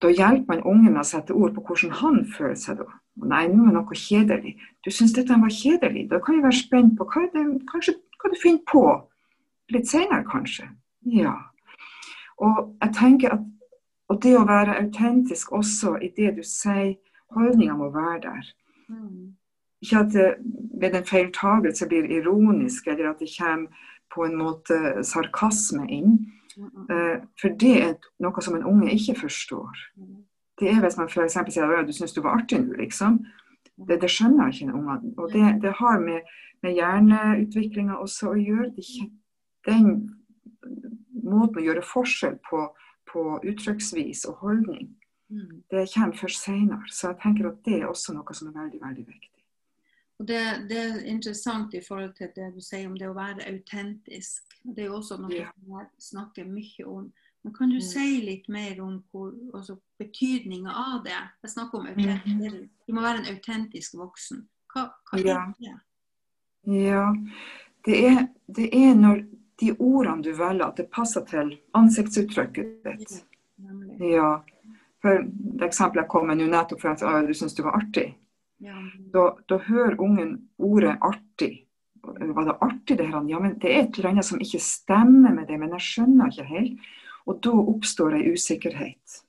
Da 0.00 0.12
hjelper 0.12 0.48
man 0.52 0.64
ungen 0.68 0.92
med 0.92 1.00
å 1.00 1.08
sette 1.08 1.36
ord 1.36 1.54
på 1.56 1.64
hvordan 1.64 1.96
han 2.00 2.22
føler 2.36 2.56
seg 2.60 2.80
da. 2.80 2.88
Nei, 3.24 3.46
nå 3.48 3.68
er 3.68 3.76
noe 3.78 3.96
kjedelig. 3.96 4.58
Du 4.84 4.90
syns 4.92 5.14
dette 5.16 5.36
var 5.40 5.52
kjedelig. 5.52 6.04
Da 6.10 6.20
kan 6.24 6.36
vi 6.36 6.44
være 6.44 6.56
spent 6.56 6.98
på 6.98 7.06
hva, 7.08 7.24
det, 7.32 7.44
kanskje, 7.70 7.96
hva 8.20 8.32
du 8.32 8.36
finner 8.40 8.64
på 8.68 8.84
litt 9.72 9.88
senere, 9.88 10.24
kanskje. 10.28 10.68
Ja. 11.06 11.34
Og 12.42 12.76
jeg 12.82 12.94
tenker 12.98 13.36
at 13.36 13.44
og 14.06 14.22
det 14.22 14.36
å 14.38 14.46
være 14.46 14.76
autentisk 14.78 15.52
også 15.56 15.96
i 16.02 16.12
det 16.16 16.36
du 16.36 16.44
sier, 16.46 16.94
holdninga 17.34 17.74
må 17.78 17.90
være 17.94 18.20
der. 18.28 18.50
Mm. 18.88 19.34
Ikke 19.82 20.02
at 20.04 20.12
det 20.14 20.28
ved 20.80 20.94
en 20.94 21.08
feiltagelse 21.08 21.88
blir 21.90 22.06
ironisk, 22.20 22.86
eller 22.86 23.10
at 23.10 23.22
det 23.22 23.32
kommer 23.34 23.90
på 24.14 24.24
en 24.24 24.36
måte 24.38 25.02
sarkasme 25.04 25.88
inn. 25.90 26.14
Mm. 26.56 27.26
For 27.40 27.56
det 27.60 27.74
er 27.82 27.96
noe 28.22 28.44
som 28.44 28.56
en 28.56 28.68
unge 28.68 28.94
ikke 28.94 29.18
forstår. 29.24 29.82
Mm. 29.98 30.22
Det 30.60 30.70
er 30.70 30.78
hvis 30.80 30.96
man 30.96 31.10
f.eks. 31.10 31.36
sier 31.52 31.74
at 31.76 31.88
du 31.88 31.92
syns 31.92 32.14
du 32.16 32.22
var 32.24 32.38
artig 32.38 32.62
nå, 32.62 32.78
liksom. 32.78 33.18
Det, 33.76 33.98
det, 34.00 34.08
skjønner 34.08 34.48
ikke 34.48 34.70
en 34.70 34.76
unge. 34.78 35.00
Og 35.20 35.34
det, 35.34 35.50
det 35.60 35.74
har 35.82 35.98
med, 36.00 36.30
med 36.64 36.78
hjerneutviklinga 36.78 37.98
også 38.00 38.30
å 38.30 38.38
gjøre. 38.40 38.70
Det, 38.78 39.10
den 39.68 39.90
måten 41.26 41.60
å 41.60 41.64
gjøre 41.66 41.84
forskjell 41.86 42.38
på, 42.48 42.62
på 43.10 43.24
uttrykksvis 43.42 44.24
og 44.30 44.42
holdning, 44.44 44.90
mm. 45.32 45.62
det 45.72 45.86
kommer 45.94 46.18
først 46.18 46.44
senere. 46.46 46.82
Så 46.90 47.12
jeg 47.12 47.20
tenker 47.22 47.50
at 47.52 47.62
det 47.66 47.80
er 47.80 47.88
også 47.90 48.16
noe 48.16 48.36
som 48.36 48.50
er 48.50 48.60
veldig, 48.60 48.82
veldig 48.82 49.06
viktig. 49.06 49.32
Og 50.16 50.28
det, 50.28 50.42
det, 50.70 50.78
er 50.80 51.02
interessant 51.12 51.74
i 51.76 51.82
forhold 51.84 52.14
til 52.16 52.30
det 52.36 52.48
du 52.54 52.62
sier 52.64 52.86
om 52.88 52.96
det 52.96 53.08
å 53.10 53.16
være 53.16 53.44
autentisk. 53.50 54.54
Det 54.64 54.86
er 54.86 54.88
jo 54.88 54.98
også 55.02 55.18
noe 55.20 55.34
ja. 55.34 55.50
jeg 55.52 55.88
snakker 56.08 56.48
mye 56.48 56.86
om. 56.88 57.10
Men 57.44 57.54
kan 57.54 57.70
du 57.70 57.76
mm. 57.76 57.84
si 57.84 58.06
litt 58.24 58.48
mer 58.50 58.80
om 58.82 58.96
altså, 59.54 59.76
betydninga 60.00 60.72
av 60.72 61.04
det? 61.04 61.18
Jeg 61.44 61.52
snakker 61.52 61.78
om 61.78 61.90
autentisk. 61.90 62.56
Mm. 62.56 62.70
Du 62.88 62.96
må 62.96 63.04
være 63.04 63.22
en 63.22 63.28
autentisk 63.34 63.98
voksen. 64.00 64.46
Hva, 64.72 64.88
hva 65.10 65.20
ja. 65.20 65.36
er 65.36 65.52
det? 65.60 65.76
Ja, 66.66 67.04
det 67.86 67.98
er, 68.08 68.24
det 68.56 68.70
er 68.74 68.96
når 68.98 69.20
de 69.60 69.72
ordene 69.78 70.22
du 70.22 70.32
velger, 70.36 70.66
at 70.66 70.76
det 70.80 70.90
passer 70.92 71.24
til 71.28 71.54
ansiktsuttrykket 71.76 72.84
ditt. 72.84 73.16
Ja. 74.02 74.42
For 75.04 75.22
eksempelet 75.64 76.04
jeg 76.04 76.10
kom 76.12 76.26
med 76.28 76.40
nå 76.40 76.48
nettopp 76.52 76.82
for 76.82 76.92
at 76.92 77.28
du 77.28 77.34
syns 77.36 77.56
du 77.56 77.62
var 77.64 77.78
artig. 77.78 78.10
Ja. 78.64 78.76
Da, 79.12 79.30
da 79.48 79.60
hører 79.66 80.00
ungen 80.00 80.36
ordet 80.56 80.96
artig. 81.04 81.66
Var 82.06 82.44
det 82.46 82.56
artig, 82.62 82.98
det 82.98 83.08
her? 83.10 83.24
Ja, 83.28 83.40
men 83.42 83.56
det 83.60 83.72
er 83.72 83.82
et 83.82 83.98
eller 83.98 84.12
annet 84.12 84.28
som 84.28 84.40
ikke 84.40 84.62
stemmer 84.62 85.34
med 85.34 85.48
det, 85.50 85.58
men 85.60 85.72
jeg 85.76 85.86
skjønner 85.88 86.30
ikke 86.30 86.48
helt. 86.50 86.90
Og 87.26 87.40
da 87.42 87.52
oppstår 87.72 88.20
ei 88.20 88.30
usikkerhet. 88.32 89.20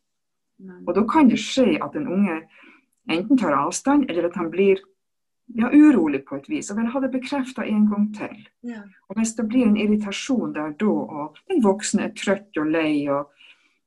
Og 0.86 0.94
da 0.94 1.04
kan 1.10 1.32
det 1.32 1.40
skje 1.42 1.78
at 1.82 1.96
en 1.98 2.08
unge 2.14 2.38
enten 3.10 3.40
tar 3.40 3.56
avstand, 3.58 4.06
eller 4.10 4.30
at 4.30 4.38
han 4.38 4.52
blir 4.54 4.82
ja, 5.56 5.70
urolig 5.72 6.26
på 6.26 6.36
et 6.36 6.50
vis, 6.50 6.72
og 6.72 6.80
vil 6.80 6.90
ha 6.92 7.02
det 7.04 7.12
bekrefta 7.12 7.66
en 7.66 7.86
gang 7.90 8.10
til. 8.16 8.48
ja. 8.68 8.82
Og 9.08 9.16
hvis 9.20 9.34
det 9.38 9.48
blir 9.48 9.66
en 9.66 9.78
irritasjon 9.78 10.54
der 10.56 10.74
da, 10.80 10.90
og 10.90 11.38
den 11.48 11.64
voksne 11.64 12.08
er 12.08 12.16
trøtt 12.18 12.58
og 12.60 12.68
lei, 12.72 13.08
og 13.08 13.32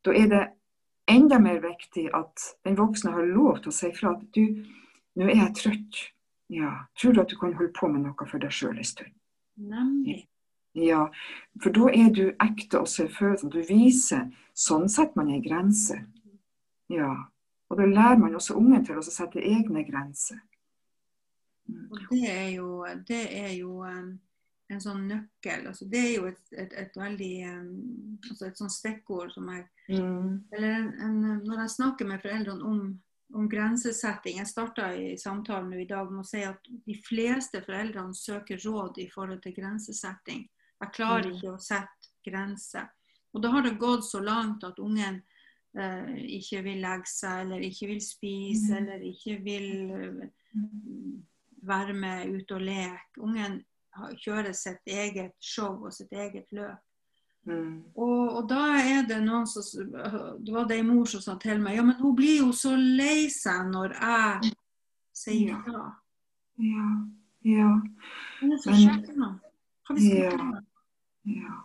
da 0.04 0.14
er 0.16 0.30
det 0.32 0.46
enda 1.10 1.38
mer 1.38 1.60
viktig 1.60 2.08
at 2.14 2.46
den 2.64 2.78
voksne 2.78 3.12
har 3.12 3.28
lov 3.28 3.60
til 3.60 3.72
å 3.72 3.76
si 3.76 3.92
fra 3.92 4.14
at 4.14 4.24
du, 4.34 4.64
nå 5.18 5.28
er 5.28 5.36
jeg 5.44 5.56
trøtt. 5.58 6.02
Ja, 6.50 6.72
tror 6.98 7.12
du 7.14 7.20
at 7.22 7.30
du 7.30 7.36
kan 7.38 7.54
holde 7.54 7.72
på 7.76 7.88
med 7.88 8.02
noe 8.02 8.26
for 8.26 8.42
deg 8.42 8.50
sjøl 8.54 8.78
en 8.78 8.86
stund? 8.86 9.12
Nemlig. 9.60 10.24
Ja, 10.74 11.08
for 11.62 11.74
da 11.74 11.90
er 11.94 12.10
du 12.14 12.24
ekte 12.42 12.80
og 12.80 12.88
selvfølgelig. 12.90 13.50
Du 13.52 13.60
viser. 13.66 14.28
Sånn 14.54 14.88
setter 14.90 15.18
man 15.18 15.30
en 15.34 15.42
grense. 15.44 15.98
Ja. 16.90 17.10
Og 17.70 17.78
da 17.78 17.86
lærer 17.86 18.18
man 18.18 18.34
også 18.34 18.56
ungen 18.58 18.82
til 18.86 18.98
å 18.98 19.04
sette 19.04 19.42
egne 19.42 19.84
grenser. 19.86 20.40
Og 21.90 21.98
det 22.10 22.24
er 22.30 22.48
jo, 22.56 22.86
det 23.08 23.22
er 23.38 23.52
jo 23.58 23.82
um, 23.84 24.10
en 24.70 24.80
sånn 24.80 25.06
nøkkel. 25.08 25.66
Altså, 25.66 25.84
det 25.90 25.98
er 25.98 26.12
jo 26.16 26.26
et, 26.30 26.40
et, 26.52 26.72
et 26.78 26.96
veldig 26.96 27.32
um, 27.50 28.18
altså 28.30 28.46
Et 28.46 28.58
sånt 28.58 28.72
stikkord 28.72 29.32
som 29.34 29.48
jeg 29.54 29.66
Mm. 29.90 30.44
eller 30.52 30.68
en, 30.70 30.90
en, 31.02 31.40
Når 31.42 31.60
jeg 31.64 31.70
snakker 31.70 32.06
med 32.06 32.20
foreldrene 32.22 32.62
om, 32.62 33.00
om 33.34 33.48
grensesetting 33.50 34.36
Jeg 34.38 34.46
starta 34.46 34.92
i 34.94 35.16
samtalen 35.18 35.72
i 35.74 35.84
dag 35.84 36.12
med 36.12 36.20
å 36.22 36.28
si 36.28 36.44
at 36.46 36.62
de 36.86 36.94
fleste 37.08 37.58
foreldrene 37.66 38.14
søker 38.14 38.60
råd 38.62 38.98
i 39.02 39.08
forhold 39.10 39.42
til 39.42 39.54
grensesetting. 39.56 40.44
Jeg 40.80 40.92
klarer 40.94 41.26
Mm. 41.26 41.34
ikke 41.34 41.50
å 41.56 41.58
sette 41.58 42.12
grenser. 42.24 42.86
Og 43.34 43.42
da 43.42 43.50
har 43.50 43.62
det 43.62 43.78
gått 43.78 44.04
så 44.06 44.20
langt 44.22 44.62
at 44.64 44.78
ungen 44.78 45.22
uh, 45.74 46.14
ikke 46.38 46.62
vil 46.62 46.80
legge 46.82 47.06
seg, 47.10 47.40
eller 47.48 47.58
ikke 47.66 47.86
vil 47.90 48.00
spise, 48.00 48.70
Mm. 48.70 48.78
eller 48.78 49.00
ikke 49.10 49.36
vil 49.42 49.68
eh, 49.90 50.30
være 51.62 51.92
med 51.94 52.30
ut 52.36 52.52
og 52.52 52.60
leke. 52.60 53.20
Ungen 53.20 53.60
kjører 54.22 54.52
sitt 54.54 54.86
eget 54.86 55.32
show 55.40 55.84
og 55.84 55.92
sitt 55.92 56.12
eget 56.12 56.46
løp. 56.52 56.78
Mm. 57.48 57.82
Og, 57.96 58.36
og 58.36 58.48
da 58.50 58.60
er 58.78 59.06
det 59.08 59.22
noen 59.24 59.46
som 59.48 59.62
Det 60.44 60.52
var 60.52 60.66
det 60.68 60.76
ei 60.76 60.82
mor 60.84 61.06
som 61.08 61.22
sa 61.24 61.38
til 61.40 61.56
meg 61.64 61.78
Ja, 61.78 61.82
men 61.88 61.96
hun 61.96 62.12
blir 62.18 62.42
jo 62.42 62.50
så 62.52 62.74
lei 62.76 63.30
seg 63.32 63.70
når 63.72 63.94
jeg 63.96 64.50
sier 65.16 65.48
Ja. 65.48 65.62
ja. 65.72 65.86
Ja. 66.60 66.88
Ja. 67.48 67.70
Hun 68.42 68.52
er 68.52 68.60
så 68.60 68.74
skjønn. 68.76 69.24
Hva 69.88 69.96
vi 69.96 70.04
skal 70.04 70.18
Ja. 70.18 70.28
gjøre? 70.36 70.60
ja. 71.32 71.56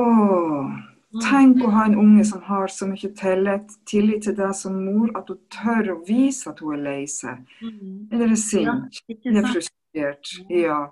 Åh. 0.00 0.72
Tenk 1.08 1.62
å 1.64 1.70
ha 1.72 1.86
en 1.88 1.96
unge 1.96 2.24
som 2.28 2.42
har 2.44 2.68
så 2.68 2.86
mye 2.86 3.08
tillit, 3.16 3.70
tillit 3.88 4.26
til 4.26 4.34
deg 4.36 4.50
som 4.56 4.74
mor 4.84 5.08
at 5.16 5.30
hun 5.32 5.38
tør 5.54 5.94
å 5.94 6.02
vise 6.04 6.50
at 6.50 6.60
hun 6.60 6.74
er 6.76 6.82
lei 6.84 7.06
seg, 7.08 7.46
eller 8.12 8.34
er 8.34 8.36
sint, 8.36 8.98
eller 9.24 9.48
frustrert. 9.48 10.34
Ja. 10.52 10.82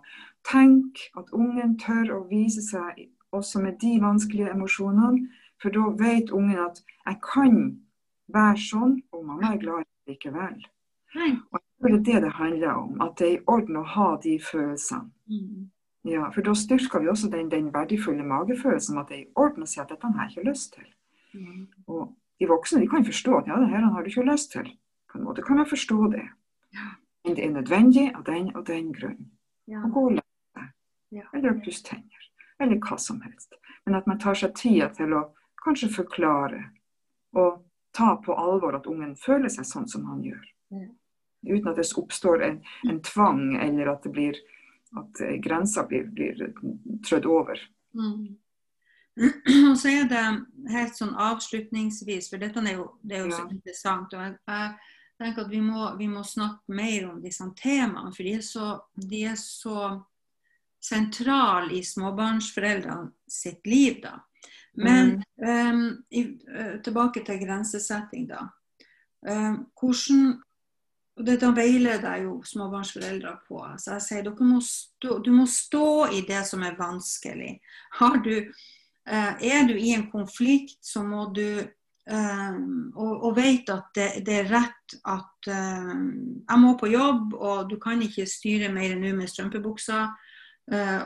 Tenk 0.48 1.02
at 1.20 1.28
ungen 1.36 1.76
tør 1.82 2.14
å 2.16 2.22
vise 2.30 2.64
seg 2.64 3.10
også 3.36 3.60
med 3.60 3.76
de 3.82 3.98
vanskelige 4.00 4.54
emosjonene, 4.56 5.26
for 5.60 5.74
da 5.74 5.84
vet 6.00 6.32
ungen 6.32 6.64
at 6.64 6.80
jeg 7.04 7.20
kan 7.26 7.60
være 8.32 8.56
sånn, 8.70 8.96
og 9.12 9.24
mamma 9.26 9.52
er 9.52 9.60
glad 9.60 9.84
likevel. 10.08 10.56
Og 11.52 11.60
det 11.84 11.92
er 11.92 12.02
det 12.08 12.20
det 12.24 12.34
handler 12.40 12.72
om, 12.72 13.00
at 13.04 13.18
det 13.20 13.26
er 13.28 13.36
i 13.36 13.44
orden 13.52 13.82
å 13.82 13.84
ha 13.84 14.10
de 14.24 14.38
følelsene. 14.40 15.10
Ja, 16.06 16.28
for 16.30 16.44
da 16.46 16.54
styrker 16.54 17.02
vi 17.02 17.08
også 17.10 17.28
den, 17.30 17.50
den 17.50 17.72
verdifulle 17.74 18.22
magefølelsen 18.22 18.98
at 19.00 19.08
det 19.10 19.16
er 19.16 19.22
i 19.24 19.32
orden 19.34 19.64
å 19.64 19.66
si 19.66 19.80
at 19.82 19.90
dette 19.90 20.06
har 20.06 20.28
jeg 20.28 20.36
ikke 20.36 20.50
lyst 20.50 20.76
til. 20.76 20.86
Mm. 21.34 21.64
Og 21.90 22.12
de 22.38 22.48
voksne 22.50 22.82
de 22.82 22.90
kan 22.90 23.06
forstå 23.06 23.38
at 23.40 23.48
ja, 23.50 23.56
det 23.60 23.70
her 23.72 23.88
har 23.90 24.04
du 24.04 24.10
ikke 24.10 24.26
lyst 24.28 24.52
til. 24.52 24.68
På 25.10 25.18
en 25.18 25.24
måte 25.26 25.42
kan 25.42 25.58
jeg 25.58 25.70
forstå 25.72 25.98
det. 26.12 26.26
Men 27.24 27.36
det 27.36 27.44
er 27.44 27.50
nødvendig 27.56 28.06
av 28.14 28.22
den 28.28 28.52
og 28.54 28.66
den 28.68 28.92
grunn. 28.94 29.30
Ja. 29.66 29.82
Å 29.82 29.90
gå 29.90 30.04
og 30.10 30.14
legge 30.18 30.54
seg. 30.54 30.68
Ja. 31.16 31.26
Eller 31.34 31.54
å 31.56 31.60
pusse 31.64 31.86
tenner. 31.88 32.28
Eller 32.62 32.78
hva 32.86 32.98
som 33.02 33.18
helst. 33.24 33.56
Men 33.86 33.98
at 33.98 34.06
man 34.06 34.20
tar 34.22 34.38
seg 34.38 34.54
tida 34.58 34.92
til 34.94 35.14
å 35.16 35.24
kanskje 35.64 35.90
forklare 35.90 36.62
og 37.36 37.64
ta 37.96 38.14
på 38.22 38.36
alvor 38.38 38.76
at 38.78 38.86
ungen 38.86 39.16
føler 39.18 39.50
seg 39.50 39.66
sånn 39.66 39.88
som 39.90 40.06
han 40.10 40.22
gjør. 40.22 40.44
Ja. 40.76 40.88
Uten 41.46 41.70
at 41.70 41.78
det 41.78 41.86
oppstår 41.98 42.42
en, 42.42 42.60
en 42.88 43.00
tvang, 43.02 43.56
eller 43.62 43.90
at 43.92 44.06
det 44.06 44.12
blir 44.14 44.38
at 44.96 45.20
eh, 45.20 45.36
grensa 45.42 45.86
blir, 45.88 46.08
blir 46.12 46.52
trødd 47.06 47.26
over. 47.26 47.60
Mm. 47.96 48.36
Og 49.70 49.78
så 49.80 49.88
er 49.88 50.10
det 50.10 50.24
helt 50.72 50.98
sånn 50.98 51.14
avslutningsvis, 51.16 52.28
for 52.30 52.42
dette 52.42 52.60
er 52.60 52.76
jo, 52.76 52.90
det 53.00 53.18
er 53.18 53.24
jo 53.24 53.32
så 53.32 53.46
Ja. 53.46 53.48
interessant. 53.50 54.14
og 54.14 54.20
jeg, 54.20 54.76
tenker 55.16 55.46
at 55.46 55.50
vi 55.50 55.60
må, 55.64 55.96
vi 55.96 56.08
må 56.12 56.22
snakke 56.24 56.74
mer 56.76 57.08
om 57.08 57.22
disse 57.22 57.44
temaene, 57.56 58.12
for 58.12 58.22
de 58.22 58.34
er 58.36 58.44
så, 58.44 58.80
de 58.94 59.22
er 59.24 59.38
så 59.40 60.02
sentrale 60.82 61.72
i 61.72 61.82
småbarnsforeldrene 61.82 63.12
sitt 63.26 63.66
liv. 63.66 64.02
da. 64.02 64.18
Men 64.76 65.22
em, 65.40 66.04
i, 66.10 66.38
eh, 66.52 66.76
tilbake 66.84 67.24
til 67.24 67.40
grensesetting, 67.40 68.28
da. 68.28 68.50
Um, 69.26 69.66
hvordan 69.80 70.42
og 71.16 71.24
Dette 71.24 71.48
veileder 71.56 72.18
jeg 72.18 72.26
jo 72.26 72.34
småbarnsforeldre 72.44 73.32
på. 73.48 73.62
Så 73.80 73.96
jeg 73.96 74.04
sier 74.04 74.26
dere 74.26 75.20
Du 75.24 75.30
må 75.32 75.46
stå 75.48 76.12
i 76.12 76.20
det 76.28 76.42
som 76.44 76.62
er 76.62 76.76
vanskelig. 76.76 77.56
Du, 78.24 78.52
eh, 79.08 79.32
er 79.40 79.64
du 79.64 79.74
i 79.78 79.94
en 79.94 80.10
konflikt, 80.10 80.76
så 80.84 81.02
må 81.02 81.30
du 81.32 81.60
eh, 81.60 82.56
og, 82.94 83.12
og 83.24 83.36
vet 83.36 83.70
at 83.72 83.88
det, 83.94 84.10
det 84.26 84.34
er 84.42 84.50
rett 84.52 84.96
at 85.08 85.48
eh, 85.48 85.94
jeg 86.50 86.60
må 86.60 86.74
på 86.76 86.92
jobb, 86.92 87.32
og 87.32 87.70
du 87.70 87.78
kan 87.80 88.02
ikke 88.02 88.28
styre 88.28 88.68
mer 88.72 88.96
nå 88.96 89.14
med 89.16 89.28
strømpebuksa. 89.28 90.06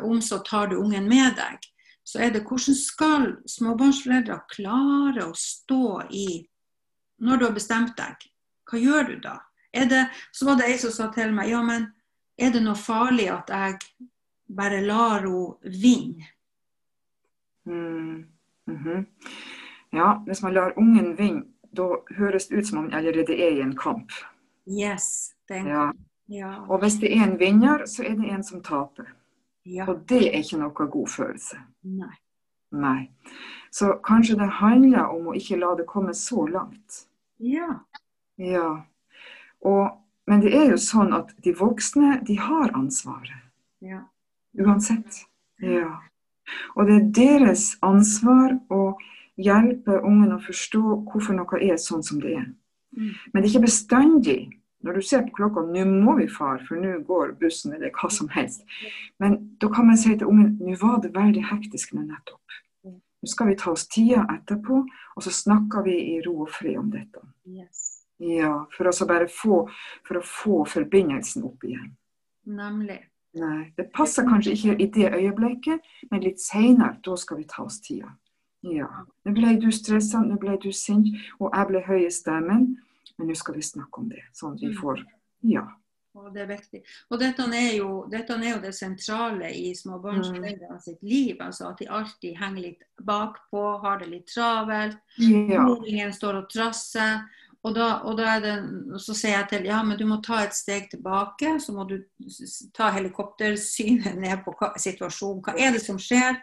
Om 0.00 0.22
så 0.24 0.38
tar 0.40 0.70
du 0.70 0.78
ungen 0.80 1.04
med 1.04 1.34
deg. 1.36 1.66
Så 2.00 2.22
er 2.24 2.30
det 2.32 2.46
hvordan 2.48 2.76
skal 2.78 3.26
småbarnsforeldre 3.44 4.38
klare 4.48 5.26
å 5.28 5.34
stå 5.36 6.08
i 6.16 6.40
Når 7.20 7.36
du 7.36 7.44
har 7.44 7.52
bestemt 7.52 7.92
deg, 7.98 8.24
hva 8.64 8.80
gjør 8.80 9.04
du 9.10 9.16
da? 9.20 9.34
Det, 9.72 10.06
så 10.32 10.46
var 10.46 10.56
det 10.58 10.66
ei 10.66 10.78
som 10.78 10.90
sa 10.90 11.06
til 11.14 11.32
meg 11.34 11.50
ja, 11.52 11.62
men 11.62 11.86
er 12.38 12.50
det 12.50 12.62
noe 12.64 12.74
farlig 12.74 13.28
at 13.30 13.50
jeg 13.54 13.78
bare 14.50 14.80
lar 14.82 15.22
henne 15.22 15.76
vinne? 15.82 16.26
Mm. 17.64 18.26
mhm. 18.66 19.06
Ja, 19.92 20.22
hvis 20.26 20.42
man 20.42 20.54
lar 20.54 20.78
ungen 20.78 21.16
vinne, 21.18 21.44
da 21.76 21.86
høres 22.18 22.46
det 22.46 22.58
ut 22.58 22.66
som 22.66 22.78
om 22.78 22.84
man 22.84 22.94
allerede 22.94 23.34
er 23.34 23.58
i 23.58 23.60
en 23.62 23.76
kamp. 23.76 24.12
Yes. 24.66 25.34
Den, 25.48 25.66
Ja. 25.66 25.92
ja. 26.28 26.52
Og 26.68 26.78
hvis 26.78 26.94
det 26.94 27.12
er 27.16 27.24
en 27.26 27.38
vinner, 27.38 27.86
så 27.86 28.04
er 28.04 28.14
det 28.14 28.30
en 28.30 28.42
som 28.44 28.62
taper. 28.62 29.04
ja. 29.66 29.86
Og 29.88 30.08
det 30.08 30.22
er 30.28 30.38
ikke 30.38 30.58
noe 30.58 30.86
god 30.90 31.08
følelse. 31.08 31.56
Nei. 31.82 32.14
Nei. 32.72 33.10
Så 33.72 34.00
kanskje 34.04 34.36
det 34.38 34.48
handler 34.50 35.10
om 35.10 35.26
å 35.30 35.34
ikke 35.34 35.58
la 35.58 35.74
det 35.78 35.86
komme 35.86 36.14
så 36.14 36.46
langt. 36.46 37.06
Ja. 37.38 37.80
Ja. 38.38 38.84
Og, 39.66 39.90
men 40.30 40.44
det 40.44 40.52
er 40.56 40.70
jo 40.72 40.78
sånn 40.80 41.12
at 41.16 41.32
de 41.44 41.54
voksne, 41.56 42.20
de 42.26 42.38
har 42.40 42.72
ansvaret. 42.76 43.42
ja. 43.84 44.04
Uansett. 44.58 45.20
Ja. 45.62 46.00
Og 46.74 46.88
det 46.88 46.94
er 46.96 47.10
deres 47.14 47.76
ansvar 47.86 48.56
å 48.72 48.96
hjelpe 49.40 50.00
ungen 50.02 50.32
å 50.34 50.40
forstå 50.42 50.80
hvorfor 51.10 51.36
noe 51.36 51.60
er 51.62 51.78
sånn 51.80 52.02
som 52.02 52.18
det 52.22 52.32
er. 52.40 52.48
Mm. 52.96 53.12
Men 53.30 53.36
det 53.36 53.44
er 53.44 53.52
ikke 53.52 53.68
bestandig. 53.68 54.40
Når 54.80 54.96
du 54.96 55.04
ser 55.04 55.26
på 55.26 55.36
klokka, 55.36 55.66
nå 55.68 55.84
må 55.90 56.14
vi 56.16 56.26
far, 56.32 56.62
for 56.64 56.80
nå 56.80 57.02
går 57.04 57.34
bussen, 57.40 57.74
eller 57.76 57.92
hva 57.92 58.08
som 58.10 58.30
helst. 58.32 58.64
Men 59.20 59.36
da 59.60 59.68
kan 59.68 59.90
man 59.90 60.00
si 60.00 60.14
til 60.14 60.30
ungen, 60.30 60.54
nå 60.56 60.78
var 60.80 61.02
det 61.04 61.12
veldig 61.14 61.42
hektisk 61.50 61.92
nå 61.94 62.06
nettopp. 62.06 62.56
Nå 63.20 63.28
skal 63.28 63.50
vi 63.50 63.58
ta 63.60 63.74
oss 63.74 63.84
tida 63.92 64.24
etterpå, 64.32 64.80
og 64.88 65.26
så 65.26 65.32
snakker 65.36 65.84
vi 65.84 65.98
i 66.14 66.20
ro 66.24 66.38
og 66.46 66.54
fred 66.54 66.78
om 66.80 66.88
dette. 66.94 67.20
Yes. 67.44 67.89
Ja, 68.20 68.66
for, 68.76 68.90
få, 69.32 69.62
for 70.04 70.20
å 70.20 70.24
få 70.24 70.64
forbindelsen 70.68 71.46
opp 71.48 71.64
igjen. 71.64 71.94
Nemlig. 72.44 72.98
Nei, 73.40 73.70
det 73.78 73.86
passer 73.94 74.26
kanskje 74.26 74.52
ikke 74.56 74.74
i 74.76 74.88
det 74.90 75.08
øyeblikket, 75.14 75.86
men 76.10 76.24
litt 76.24 76.42
seinere, 76.42 76.98
da 77.04 77.16
skal 77.16 77.40
vi 77.40 77.46
ta 77.48 77.64
oss 77.64 77.78
tida. 77.80 78.10
Ja. 78.66 78.88
Nå 79.24 79.34
ble 79.36 79.54
du 79.62 79.70
stressa, 79.72 80.20
nå 80.20 80.36
ble 80.40 80.58
du 80.60 80.68
sint, 80.74 81.08
og 81.38 81.54
jeg 81.54 81.68
ble 81.70 81.84
høy 81.86 82.00
i 82.04 82.12
stemmen, 82.12 82.72
men 83.16 83.30
nå 83.30 83.36
skal 83.38 83.56
vi 83.56 83.64
snakke 83.64 84.02
om 84.02 84.10
det, 84.10 84.24
sånn 84.36 84.58
at 84.58 84.66
vi 84.66 84.74
får 84.76 85.04
Ja. 85.46 85.68
Og 86.18 86.32
det 86.34 86.40
er 86.42 86.48
viktig. 86.50 86.80
Og 87.14 87.20
dette 87.22 87.44
er 87.54 87.76
jo, 87.76 87.90
dette 88.10 88.34
er 88.34 88.48
jo 88.48 88.60
det 88.60 88.72
sentrale 88.74 89.52
i 89.54 89.70
småbarnsforeldrene 89.78 90.80
sitt 90.82 91.02
liv. 91.06 91.36
altså 91.38 91.68
At 91.68 91.78
de 91.78 91.86
alltid 91.86 92.34
henger 92.36 92.64
litt 92.64 92.82
bakpå, 92.98 93.62
har 93.84 94.00
det 94.00 94.08
litt 94.10 94.26
travelt. 94.26 94.98
Ja. 95.22 95.62
Moringen 95.62 96.12
står 96.12 96.42
og 96.42 96.48
trasser. 96.50 97.22
Og, 97.60 97.74
da, 97.76 97.86
og 98.08 98.16
da 98.16 98.38
det, 98.40 98.54
så 99.04 99.14
sier 99.16 99.34
jeg 99.34 99.48
til 99.50 99.66
ja, 99.68 99.82
men 99.84 99.98
du 100.00 100.06
må 100.08 100.16
ta 100.24 100.38
et 100.46 100.56
steg 100.56 100.88
tilbake. 100.92 101.58
Så 101.60 101.74
må 101.76 101.84
du 101.88 101.98
ta 102.76 102.88
helikoptersynet 102.94 104.16
ned 104.16 104.40
på 104.46 104.54
hva, 104.56 104.72
situasjonen. 104.80 105.42
Hva 105.44 105.56
er 105.60 105.76
det 105.76 105.82
som 105.84 105.98
skjer? 106.00 106.38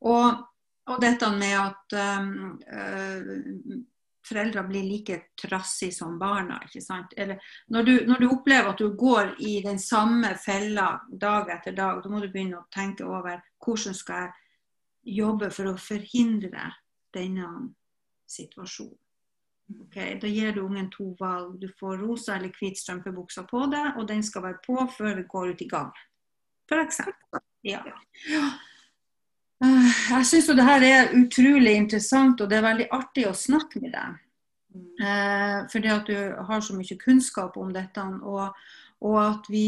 Og, 0.00 0.40
og 0.88 1.02
dette 1.04 1.28
med 1.36 1.58
at 1.60 1.98
um, 2.16 2.56
uh, 2.64 4.64
blir 4.70 4.88
like 4.88 5.20
trassige 5.36 5.92
som 5.92 6.16
barna. 6.18 6.62
ikke 6.64 6.80
sant? 6.80 7.12
Eller 7.16 7.44
når 7.68 7.82
du, 7.82 7.94
når 8.08 8.24
du, 8.24 8.28
opplever 8.32 8.72
at 8.72 8.80
du 8.80 8.96
går 8.96 9.36
i 9.44 9.60
den 9.60 9.78
samme 9.78 10.32
fella 10.40 10.94
dag 11.12 11.52
etter 11.58 11.76
dag, 11.76 12.00
da 12.00 12.08
må 12.08 12.24
du 12.24 12.30
begynne 12.32 12.62
å 12.62 12.68
tenke 12.72 13.04
over 13.04 13.44
hvordan 13.60 13.94
skal 13.94 14.24
jeg 14.24 15.20
jobbe 15.20 15.52
for 15.52 15.74
å 15.74 15.76
forhindre 15.76 16.72
denne 17.12 17.52
situasjonen. 18.24 19.03
Okay, 19.72 20.18
da 20.20 20.26
gir 20.26 20.52
du 20.52 20.60
ungen 20.60 20.90
to 20.90 21.16
valg. 21.20 21.60
Du 21.60 21.68
får 21.80 21.96
rosa 21.96 22.36
eller 22.36 22.52
hvit 22.60 22.78
strømpebukse 22.78 23.46
på 23.48 23.64
deg, 23.72 23.96
og 23.96 24.08
den 24.08 24.22
skal 24.22 24.44
være 24.44 24.60
på 24.66 24.76
før 24.92 25.16
vi 25.16 25.24
går 25.28 25.54
ut 25.54 25.64
i 25.64 25.68
gangen. 25.70 26.04
For 26.68 26.84
eksempel. 26.84 27.40
Ja. 27.64 27.80
Uh, 29.64 29.88
jeg 30.10 30.28
syns 30.28 30.52
det 30.52 30.68
her 30.68 30.84
er 30.84 31.16
utrolig 31.16 31.78
interessant, 31.78 32.40
og 32.40 32.50
det 32.50 32.58
er 32.58 32.68
veldig 32.68 32.90
artig 32.92 33.26
å 33.28 33.36
snakke 33.36 33.80
med 33.80 33.96
deg. 33.96 34.20
Uh, 35.00 35.64
fordi 35.72 35.92
at 35.94 36.08
du 36.10 36.16
har 36.44 36.64
så 36.64 36.76
mye 36.76 37.00
kunnskap 37.00 37.56
om 37.56 37.72
dette, 37.72 38.04
og, 38.20 38.64
og 39.00 39.20
at 39.24 39.52
vi 39.52 39.66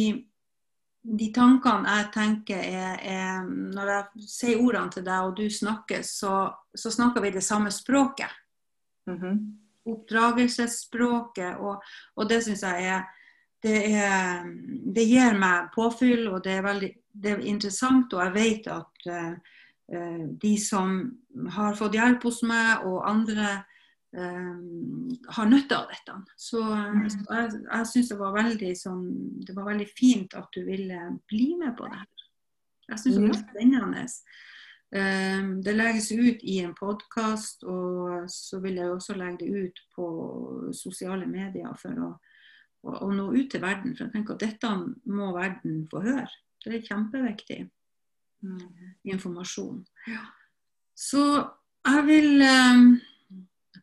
de 1.06 1.26
tankene 1.30 1.86
jeg 1.86 2.06
tenker 2.10 2.58
er, 2.58 2.96
er, 2.98 3.44
Når 3.46 3.90
jeg 3.92 4.24
sier 4.26 4.58
ordene 4.58 4.90
til 4.90 5.04
deg, 5.06 5.28
og 5.28 5.36
du 5.38 5.46
snakker, 5.46 6.02
så, 6.02 6.48
så 6.74 6.90
snakker 6.90 7.22
vi 7.22 7.30
det 7.30 7.44
samme 7.46 7.70
språket. 7.70 8.32
Mm 9.06 9.18
-hmm 9.20 9.38
oppdragelsesspråket. 9.86 11.60
Og, 11.62 11.82
og 12.16 12.30
det 12.30 12.42
syns 12.46 12.64
jeg 12.66 12.90
er 12.92 13.06
det, 13.64 13.78
er 13.98 14.44
det, 14.94 15.04
gir 15.08 15.38
meg 15.40 15.70
påfyll, 15.74 16.26
og 16.30 16.42
det 16.44 16.58
er 16.58 16.66
veldig 16.66 16.90
det 17.16 17.32
er 17.32 17.46
interessant. 17.48 18.12
Og 18.14 18.22
jeg 18.24 18.34
vet 18.34 18.68
at 18.72 19.08
uh, 19.10 20.26
de 20.42 20.52
som 20.60 20.98
har 21.56 21.78
fått 21.78 21.96
hjelp 21.96 22.26
hos 22.28 22.42
meg, 22.46 22.84
og 22.86 23.06
andre 23.08 23.54
uh, 24.16 24.58
har 25.38 25.50
nytte 25.50 25.78
av 25.78 25.88
dette. 25.92 26.18
Så, 26.36 26.62
mm. 26.62 27.06
så 27.14 27.38
jeg, 27.38 27.62
jeg 27.64 27.90
syns 27.92 28.12
det, 28.12 28.20
var 28.20 28.36
veldig, 28.36 28.74
sånn, 28.78 29.06
det 29.46 29.56
var 29.56 29.70
veldig 29.72 29.88
fint 29.96 30.36
at 30.38 30.50
du 30.54 30.62
ville 30.68 31.08
bli 31.30 31.54
med 31.58 31.74
på 31.78 31.88
det. 31.92 32.04
Jeg 32.92 33.02
syns 33.02 33.16
det 33.18 33.30
var 33.32 33.40
spennende. 33.40 34.06
Ehm, 34.96 35.62
det 35.62 35.72
legges 35.72 36.12
ut 36.12 36.42
i 36.42 36.58
en 36.64 36.74
podkast, 36.74 37.64
og 37.68 38.30
så 38.32 38.60
vil 38.62 38.78
jeg 38.80 38.92
også 38.92 39.16
legge 39.18 39.44
det 39.44 39.64
ut 39.66 39.82
på 39.96 40.06
sosiale 40.76 41.26
medier 41.28 41.74
for 41.80 42.00
å, 42.00 42.10
å, 42.86 42.94
å, 43.04 43.10
nå 43.12 43.28
ut 43.34 43.50
til 43.52 43.64
verden. 43.64 43.96
For 43.96 44.06
jeg 44.06 44.14
tenker 44.14 44.36
at 44.36 44.44
dette 44.46 44.72
må 45.12 45.32
verden 45.36 45.82
få 45.90 46.04
høre. 46.06 46.30
Det 46.64 46.78
er 46.78 46.86
kjempeviktig 46.86 47.60
mm. 48.46 48.64
informasjon. 49.12 49.84
Ja. 50.08 50.24
Så 50.96 51.22
jeg 51.86 52.06
vil 52.08 52.46
um, 52.46 52.88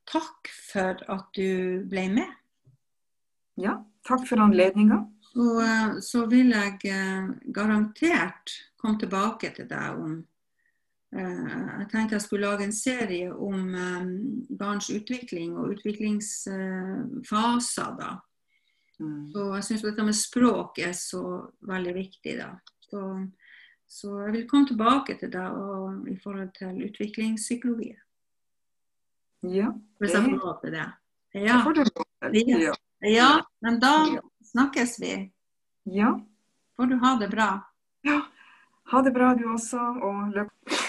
takke 0.10 0.58
for 0.72 1.06
at 1.14 1.30
du 1.38 1.84
ble 1.90 2.08
med. 2.16 2.38
Ja, 3.62 3.78
takk 4.08 4.26
for 4.28 4.42
anledninga. 4.42 5.04
Så, 5.30 5.48
uh, 5.62 5.98
så 6.02 6.26
vil 6.32 6.56
jeg 6.56 6.80
uh, 6.90 7.34
garantert 7.54 8.58
komme 8.82 8.98
tilbake 9.00 9.54
til 9.54 9.70
deg 9.70 10.02
om 10.02 10.22
Eh, 10.22 10.33
jeg 11.14 11.88
tenkte 11.92 12.16
jeg 12.16 12.24
skulle 12.24 12.48
lage 12.48 12.64
en 12.66 12.74
serie 12.74 13.34
om 13.34 13.76
eh, 13.76 14.06
barns 14.58 14.90
utvikling 14.90 15.58
og 15.58 15.70
utviklingsfaser. 15.76 17.96
da. 18.00 18.18
Mm. 19.00 19.32
Så 19.32 19.56
jeg 19.56 19.64
syns 19.68 19.82
dette 19.86 20.04
med 20.06 20.16
språk 20.18 20.80
er 20.82 20.94
så 20.98 21.52
veldig 21.70 21.96
viktig. 21.96 22.38
da. 22.40 22.50
Så, 22.90 23.28
så 23.88 24.20
jeg 24.26 24.34
vil 24.38 24.50
komme 24.50 24.68
tilbake 24.68 25.18
til 25.20 25.34
det 25.34 25.50
og, 25.50 26.10
i 26.10 26.18
forhold 26.24 26.52
til 26.58 26.86
utviklingspsykologi. 26.88 27.94
Ja. 29.44 29.68
Hvis 30.00 30.14
jeg 30.14 30.24
får 30.24 30.38
lov 30.38 30.62
til 30.64 30.72
det. 30.72 30.92
Ja. 31.34 31.64
ja. 32.34 32.74
ja. 33.10 33.30
Men 33.62 33.80
da 33.82 34.22
snakkes 34.54 35.02
vi. 35.02 35.32
Ja. 35.84 36.20
Får 36.76 36.86
du 36.86 36.96
ha 37.02 37.18
det 37.20 37.30
bra. 37.30 37.50
Ja. 38.02 38.22
Ha 38.92 39.02
det 39.02 39.14
bra 39.14 39.34
du 39.36 39.46
også, 39.54 39.80
og 39.80 40.34
lykke 40.36 40.83